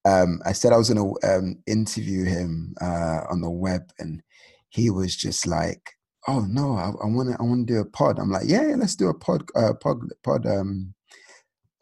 Um, 0.05 0.41
I 0.47 0.53
said 0.53 0.73
I 0.73 0.77
was 0.77 0.91
going 0.91 1.15
to 1.15 1.29
um, 1.29 1.63
interview 1.67 2.25
him 2.25 2.75
uh, 2.81 3.23
on 3.29 3.41
the 3.41 3.51
web, 3.51 3.91
and 3.99 4.23
he 4.69 4.89
was 4.89 5.17
just 5.17 5.49
like, 5.49 5.83
"Oh 6.29 6.47
no, 6.49 6.77
I 6.77 7.07
want 7.07 7.31
to, 7.31 7.37
I 7.41 7.43
want 7.43 7.67
to 7.67 7.75
do 7.75 7.81
a 7.81 7.85
pod." 7.85 8.21
I'm 8.21 8.31
like, 8.31 8.45
"Yeah, 8.47 8.69
yeah 8.69 8.77
let's 8.77 8.95
do 8.95 9.09
a 9.09 9.15
pod, 9.15 9.43
uh, 9.57 9.73
pod, 9.83 9.99
pod, 10.23 10.47
um, 10.47 10.95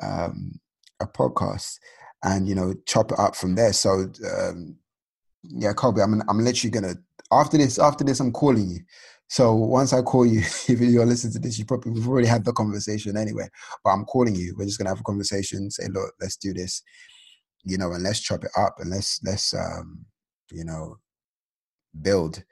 um, 0.02 0.58
a 1.00 1.06
podcast, 1.06 1.76
and 2.24 2.48
you 2.48 2.54
know, 2.54 2.74
chop 2.86 3.12
it 3.12 3.18
up 3.18 3.36
from 3.36 3.54
there." 3.54 3.72
So, 3.72 4.10
um, 4.38 4.76
yeah, 5.44 5.72
Kobe, 5.72 6.02
I'm, 6.02 6.22
I'm 6.28 6.38
literally 6.40 6.70
gonna 6.70 6.94
after 7.32 7.58
this, 7.58 7.78
after 7.78 8.04
this, 8.04 8.20
I'm 8.20 8.32
calling 8.32 8.68
you. 8.68 8.80
So 9.28 9.54
once 9.54 9.92
I 9.92 10.02
call 10.02 10.26
you, 10.26 10.40
if 10.68 10.80
you're 10.80 11.06
listening 11.06 11.32
to 11.34 11.38
this, 11.38 11.58
you 11.58 11.64
probably 11.64 11.92
we've 11.92 12.08
already 12.08 12.28
had 12.28 12.44
the 12.44 12.52
conversation 12.52 13.16
anyway. 13.16 13.48
But 13.82 13.90
I'm 13.90 14.04
calling 14.04 14.34
you. 14.34 14.54
We're 14.56 14.66
just 14.66 14.78
gonna 14.78 14.90
have 14.90 15.00
a 15.00 15.04
conversation. 15.04 15.70
Say, 15.70 15.88
look, 15.90 16.12
let's 16.20 16.36
do 16.36 16.52
this, 16.52 16.82
you 17.64 17.78
know, 17.78 17.92
and 17.92 18.02
let's 18.02 18.20
chop 18.20 18.44
it 18.44 18.50
up 18.56 18.76
and 18.78 18.90
let's 18.90 19.20
let's 19.24 19.54
um, 19.54 20.04
you 20.50 20.64
know, 20.64 20.98
build 22.02 22.42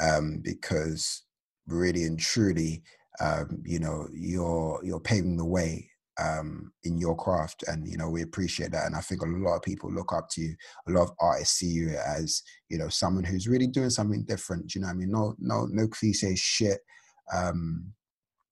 um, 0.00 0.40
because 0.42 1.22
really 1.66 2.04
and 2.04 2.18
truly, 2.18 2.82
um, 3.20 3.62
you 3.64 3.78
know, 3.78 4.08
you're 4.12 4.80
you're 4.84 5.00
paving 5.00 5.36
the 5.36 5.44
way 5.44 5.90
um, 6.18 6.72
in 6.84 6.98
your 6.98 7.16
craft, 7.16 7.64
and 7.68 7.86
you 7.88 7.96
know 7.96 8.08
we 8.08 8.22
appreciate 8.22 8.72
that. 8.72 8.86
And 8.86 8.96
I 8.96 9.00
think 9.00 9.22
a 9.22 9.26
lot 9.26 9.56
of 9.56 9.62
people 9.62 9.92
look 9.92 10.12
up 10.12 10.28
to 10.30 10.40
you. 10.40 10.54
A 10.88 10.92
lot 10.92 11.02
of 11.04 11.10
artists 11.20 11.58
see 11.58 11.66
you 11.66 11.90
as 11.90 12.42
you 12.68 12.78
know 12.78 12.88
someone 12.88 13.24
who's 13.24 13.48
really 13.48 13.66
doing 13.66 13.90
something 13.90 14.24
different. 14.24 14.68
Do 14.68 14.78
you 14.78 14.84
know 14.84 14.90
I 14.90 14.94
mean? 14.94 15.10
No, 15.10 15.34
no, 15.38 15.66
no 15.70 15.86
cliche 15.88 16.34
shit. 16.34 16.80
Um, 17.32 17.92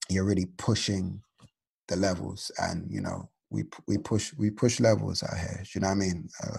you're 0.09 0.25
really 0.25 0.47
pushing 0.57 1.21
the 1.87 1.95
levels, 1.95 2.51
and 2.59 2.85
you 2.89 3.01
know 3.01 3.29
we 3.49 3.63
we 3.87 3.97
push 3.97 4.33
we 4.37 4.49
push 4.49 4.79
levels 4.79 5.23
out 5.23 5.37
here. 5.37 5.61
Do 5.63 5.69
you 5.73 5.81
know 5.81 5.87
what 5.87 5.93
I 5.93 5.97
mean? 5.97 6.29
Uh, 6.43 6.57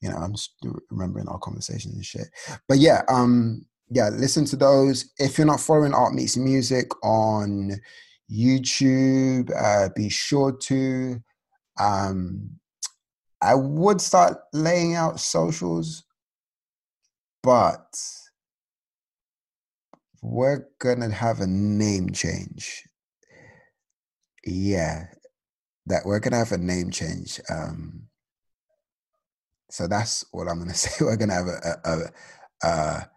you 0.00 0.10
know, 0.10 0.16
I'm 0.16 0.32
just 0.32 0.54
remembering 0.90 1.28
our 1.28 1.38
conversations 1.38 1.94
and 1.94 2.04
shit. 2.04 2.26
But 2.68 2.78
yeah, 2.78 3.02
um, 3.08 3.64
yeah, 3.88 4.08
listen 4.08 4.44
to 4.46 4.56
those. 4.56 5.10
If 5.18 5.38
you're 5.38 5.46
not 5.46 5.60
following 5.60 5.94
Art 5.94 6.14
Meets 6.14 6.36
Music 6.36 6.88
on 7.04 7.72
YouTube. 8.32 9.50
Uh, 9.54 9.90
be 9.94 10.08
sure 10.08 10.52
to. 10.52 11.20
Um, 11.78 12.58
I 13.40 13.54
would 13.54 14.00
start 14.00 14.38
laying 14.52 14.94
out 14.94 15.20
socials, 15.20 16.04
but 17.42 17.98
we're 20.22 20.68
gonna 20.78 21.10
have 21.10 21.40
a 21.40 21.46
name 21.46 22.10
change. 22.12 22.84
Yeah, 24.44 25.06
that 25.86 26.02
we're 26.04 26.20
gonna 26.20 26.36
have 26.36 26.52
a 26.52 26.58
name 26.58 26.90
change. 26.90 27.40
Um, 27.50 28.08
so 29.70 29.88
that's 29.88 30.24
what 30.30 30.48
I'm 30.48 30.58
gonna 30.58 30.74
say. 30.74 31.04
We're 31.04 31.16
gonna 31.16 31.34
have 31.34 31.48
a, 31.48 31.80
a, 31.84 32.68
a 32.68 33.10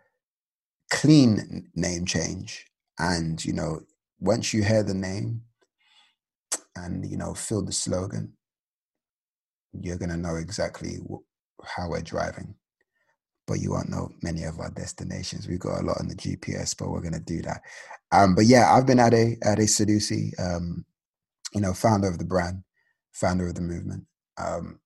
clean 0.89 1.69
name 1.75 2.05
change, 2.05 2.65
and 2.97 3.43
you 3.45 3.53
know, 3.53 3.81
once 4.25 4.53
you 4.53 4.63
hear 4.63 4.83
the 4.83 4.93
name 4.93 5.41
and 6.75 7.09
you 7.09 7.17
know 7.17 7.33
feel 7.33 7.63
the 7.63 7.71
slogan 7.71 8.33
you're 9.81 9.97
going 9.97 10.09
to 10.09 10.17
know 10.17 10.35
exactly 10.35 10.97
how 11.63 11.89
we're 11.89 12.01
driving. 12.01 12.55
But 13.47 13.59
you 13.59 13.71
won't 13.71 13.89
know 13.89 14.09
many 14.23 14.43
of 14.43 14.59
our 14.59 14.71
destinations. 14.71 15.47
We've 15.47 15.59
got 15.59 15.81
a 15.81 15.85
lot 15.85 15.99
on 15.99 16.07
the 16.07 16.15
gps 16.15 16.75
but 16.77 16.89
we're 16.89 17.01
going 17.01 17.13
to 17.13 17.19
do 17.19 17.41
that. 17.43 17.61
Um, 18.11 18.35
but 18.35 18.45
yeah 18.45 18.73
i've 18.73 18.87
been 18.87 18.99
at 18.99 19.13
a 19.13 19.37
at 19.43 19.59
a 19.59 19.63
Sanusi, 19.63 20.31
um, 20.39 20.85
you 21.53 21.61
know 21.61 21.73
founder 21.73 22.07
of 22.07 22.17
the 22.17 22.25
brand 22.25 22.63
founder 23.13 23.47
of 23.47 23.55
the 23.55 23.61
movement. 23.61 24.05
Um, 24.37 24.79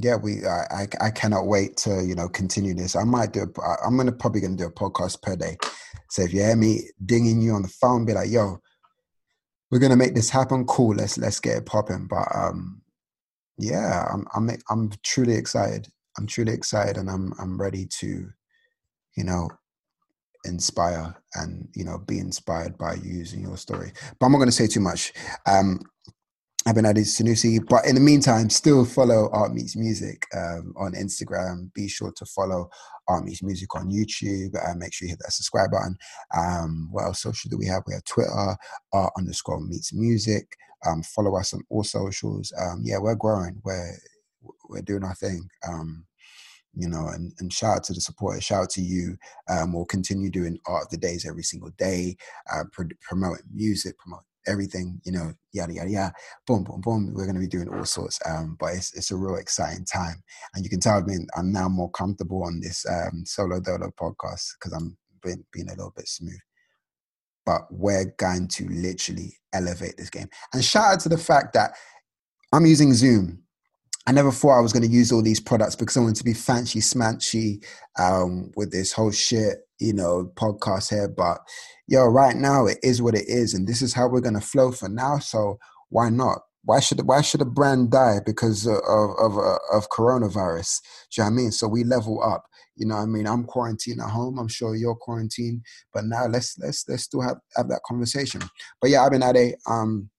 yeah 0.00 0.16
we 0.16 0.46
I, 0.46 0.86
I, 1.00 1.10
cannot 1.10 1.46
wait 1.46 1.76
to 1.78 2.04
you 2.04 2.14
know 2.14 2.28
continue 2.28 2.74
this. 2.74 2.96
I 2.96 3.04
might 3.04 3.32
do 3.32 3.42
a, 3.42 3.86
i'm 3.86 3.96
gonna 3.96 4.12
probably 4.12 4.40
gonna 4.40 4.56
do 4.56 4.66
a 4.66 4.72
podcast 4.72 5.22
per 5.22 5.36
day. 5.36 5.56
So 6.10 6.22
if 6.22 6.32
you 6.32 6.40
hear 6.40 6.56
me 6.56 6.82
dinging 7.04 7.40
you 7.40 7.52
on 7.52 7.62
the 7.62 7.68
phone 7.68 8.04
be 8.04 8.14
like 8.14 8.30
yo 8.30 8.58
we're 9.70 9.78
gonna 9.78 9.96
make 9.96 10.14
this 10.14 10.30
happen 10.30 10.64
cool 10.66 10.94
let's 10.94 11.18
let's 11.18 11.40
get 11.40 11.58
it 11.58 11.66
popping. 11.66 12.06
But 12.08 12.26
um 12.34 12.82
yeah 13.58 14.06
i'm 14.12 14.26
i'm 14.34 14.50
i'm 14.70 14.90
truly 15.04 15.34
excited. 15.34 15.88
I'm 16.18 16.26
truly 16.26 16.52
excited 16.52 16.96
and 16.96 17.10
i'm 17.10 17.32
i'm 17.38 17.60
ready 17.60 17.86
to 18.00 18.28
you 19.16 19.24
know 19.24 19.48
inspire 20.44 21.14
and 21.34 21.68
you 21.74 21.84
know 21.84 21.98
be 21.98 22.18
inspired 22.18 22.78
by 22.78 22.94
you 22.94 23.10
using 23.10 23.42
your 23.42 23.56
story. 23.56 23.92
But 24.18 24.26
i'm 24.26 24.32
not 24.32 24.44
to 24.46 24.52
say 24.52 24.66
too 24.66 24.80
much. 24.80 25.12
Um 25.46 25.80
I've 26.66 26.74
been 26.74 26.86
added 26.86 27.04
Sanusi. 27.04 27.58
But 27.66 27.86
in 27.86 27.94
the 27.94 28.00
meantime, 28.00 28.50
still 28.50 28.84
follow 28.84 29.30
Art 29.32 29.54
Meets 29.54 29.76
Music 29.76 30.26
um, 30.36 30.74
on 30.76 30.92
Instagram. 30.92 31.72
Be 31.72 31.88
sure 31.88 32.12
to 32.16 32.24
follow 32.26 32.68
Art 33.08 33.24
Meets 33.24 33.42
Music 33.42 33.74
on 33.74 33.90
YouTube. 33.90 34.54
Uh, 34.56 34.74
make 34.76 34.92
sure 34.92 35.06
you 35.06 35.12
hit 35.12 35.20
that 35.20 35.32
subscribe 35.32 35.70
button. 35.70 35.96
Um, 36.36 36.88
what 36.92 37.04
else 37.04 37.22
social 37.22 37.48
do 37.48 37.56
we 37.56 37.66
have? 37.66 37.82
We 37.86 37.94
have 37.94 38.04
Twitter, 38.04 38.56
Art 38.92 39.12
underscore 39.16 39.60
Meets 39.60 39.94
Music. 39.94 40.54
Um, 40.86 41.02
follow 41.02 41.36
us 41.36 41.54
on 41.54 41.62
all 41.70 41.84
socials. 41.84 42.52
Um, 42.58 42.82
yeah, 42.84 42.98
we're 42.98 43.14
growing. 43.14 43.60
We're 43.64 43.96
we're 44.68 44.82
doing 44.82 45.04
our 45.04 45.14
thing. 45.14 45.48
Um, 45.66 46.06
you 46.74 46.88
know, 46.88 47.08
and, 47.08 47.32
and 47.40 47.52
shout 47.52 47.78
out 47.78 47.84
to 47.84 47.92
the 47.92 48.00
supporters, 48.00 48.44
shout 48.44 48.62
out 48.62 48.70
to 48.70 48.80
you. 48.80 49.16
Um, 49.48 49.72
we'll 49.72 49.86
continue 49.86 50.30
doing 50.30 50.58
art 50.66 50.84
of 50.84 50.90
the 50.90 50.98
days 50.98 51.26
every 51.26 51.42
single 51.42 51.70
day, 51.70 52.16
uh, 52.52 52.62
promoting 53.00 53.44
music, 53.52 53.98
promoting 53.98 54.24
everything, 54.46 55.00
you 55.04 55.12
know, 55.12 55.32
yada 55.52 55.72
yada 55.72 55.90
yada, 55.90 56.12
boom, 56.46 56.64
boom, 56.64 56.80
boom. 56.80 57.12
We're 57.14 57.24
going 57.24 57.34
to 57.34 57.40
be 57.40 57.46
doing 57.46 57.68
all 57.68 57.84
sorts. 57.84 58.18
Um, 58.26 58.56
but 58.58 58.74
it's 58.74 58.94
it's 58.94 59.10
a 59.10 59.16
real 59.16 59.36
exciting 59.36 59.84
time, 59.84 60.22
and 60.54 60.64
you 60.64 60.70
can 60.70 60.80
tell 60.80 61.02
me 61.02 61.16
I'm 61.36 61.52
now 61.52 61.68
more 61.68 61.90
comfortable 61.90 62.44
on 62.44 62.60
this 62.60 62.84
um, 62.88 63.24
solo 63.24 63.60
dolo 63.60 63.90
podcast 64.00 64.54
because 64.58 64.72
I'm 64.74 64.96
being, 65.22 65.44
being 65.52 65.68
a 65.68 65.74
little 65.74 65.92
bit 65.96 66.08
smooth. 66.08 66.38
But 67.46 67.62
we're 67.70 68.14
going 68.18 68.48
to 68.48 68.68
literally 68.68 69.36
elevate 69.52 69.96
this 69.96 70.10
game. 70.10 70.28
And 70.52 70.64
shout 70.64 70.94
out 70.94 71.00
to 71.00 71.08
the 71.08 71.18
fact 71.18 71.54
that 71.54 71.72
I'm 72.52 72.66
using 72.66 72.92
Zoom. 72.94 73.42
I 74.06 74.12
never 74.12 74.32
thought 74.32 74.58
I 74.58 74.62
was 74.62 74.72
going 74.72 74.82
to 74.82 74.88
use 74.88 75.12
all 75.12 75.22
these 75.22 75.40
products 75.40 75.76
because 75.76 75.96
I 75.96 76.00
wanted 76.00 76.16
to 76.16 76.24
be 76.24 76.32
fancy 76.32 76.80
smanchy 76.80 77.64
um, 77.98 78.50
with 78.56 78.72
this 78.72 78.92
whole 78.92 79.10
shit, 79.10 79.58
you 79.78 79.92
know, 79.92 80.32
podcast 80.36 80.90
here. 80.90 81.08
But 81.08 81.38
yo, 81.86 82.06
right 82.06 82.36
now 82.36 82.66
it 82.66 82.78
is 82.82 83.02
what 83.02 83.14
it 83.14 83.28
is, 83.28 83.52
and 83.54 83.68
this 83.68 83.82
is 83.82 83.92
how 83.92 84.08
we're 84.08 84.20
going 84.20 84.34
to 84.34 84.40
flow 84.40 84.72
for 84.72 84.88
now. 84.88 85.18
So 85.18 85.58
why 85.90 86.08
not? 86.08 86.38
Why 86.64 86.80
should 86.80 87.06
why 87.06 87.20
should 87.22 87.40
a 87.40 87.46
brand 87.46 87.90
die 87.90 88.20
because 88.24 88.66
of 88.66 88.76
of 88.88 89.10
of, 89.18 89.58
of 89.72 89.88
coronavirus? 89.90 90.80
Do 91.10 91.22
you 91.22 91.24
know 91.24 91.30
what 91.30 91.32
I 91.32 91.42
mean? 91.42 91.52
So 91.52 91.68
we 91.68 91.84
level 91.84 92.22
up. 92.22 92.44
You 92.76 92.86
know, 92.86 92.96
I 92.96 93.06
mean, 93.06 93.26
I'm 93.26 93.44
quarantined 93.44 94.00
at 94.00 94.10
home. 94.10 94.38
I'm 94.38 94.48
sure 94.48 94.74
you're 94.74 94.94
quarantined, 94.94 95.62
but 95.92 96.04
now 96.04 96.26
let's 96.26 96.56
let's 96.58 96.84
let's 96.88 97.04
still 97.04 97.22
have 97.22 97.36
have 97.56 97.68
that 97.68 97.82
conversation. 97.86 98.42
But 98.80 98.90
yeah, 98.90 99.02
I've 99.02 99.10
been 99.10 99.22
at 99.22 99.36
a 99.36 99.54
um 99.68 100.10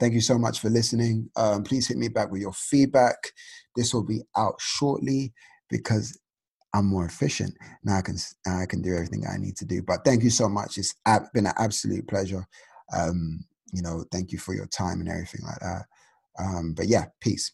Thank 0.00 0.14
you 0.14 0.20
so 0.22 0.38
much 0.38 0.60
for 0.60 0.70
listening. 0.70 1.30
Um, 1.36 1.62
please 1.62 1.86
hit 1.86 1.98
me 1.98 2.08
back 2.08 2.30
with 2.30 2.40
your 2.40 2.52
feedback. 2.54 3.16
This 3.76 3.94
will 3.94 4.04
be 4.04 4.22
out 4.36 4.54
shortly 4.58 5.32
because 5.68 6.18
I'm 6.74 6.86
more 6.86 7.06
efficient 7.06 7.54
now. 7.84 7.98
I 7.98 8.02
can 8.02 8.16
now 8.46 8.60
I 8.60 8.66
can 8.66 8.82
do 8.82 8.94
everything 8.94 9.24
I 9.26 9.36
need 9.38 9.56
to 9.58 9.64
do. 9.64 9.82
But 9.82 10.04
thank 10.04 10.22
you 10.22 10.30
so 10.30 10.48
much. 10.48 10.78
It's 10.78 10.94
been 11.34 11.46
an 11.46 11.52
absolute 11.58 12.08
pleasure. 12.08 12.46
Um, 12.96 13.44
you 13.72 13.82
know, 13.82 14.04
thank 14.12 14.32
you 14.32 14.38
for 14.38 14.54
your 14.54 14.66
time 14.66 15.00
and 15.00 15.08
everything 15.08 15.42
like 15.44 15.60
that. 15.60 15.84
Um, 16.38 16.74
but 16.76 16.86
yeah, 16.86 17.06
peace. 17.20 17.48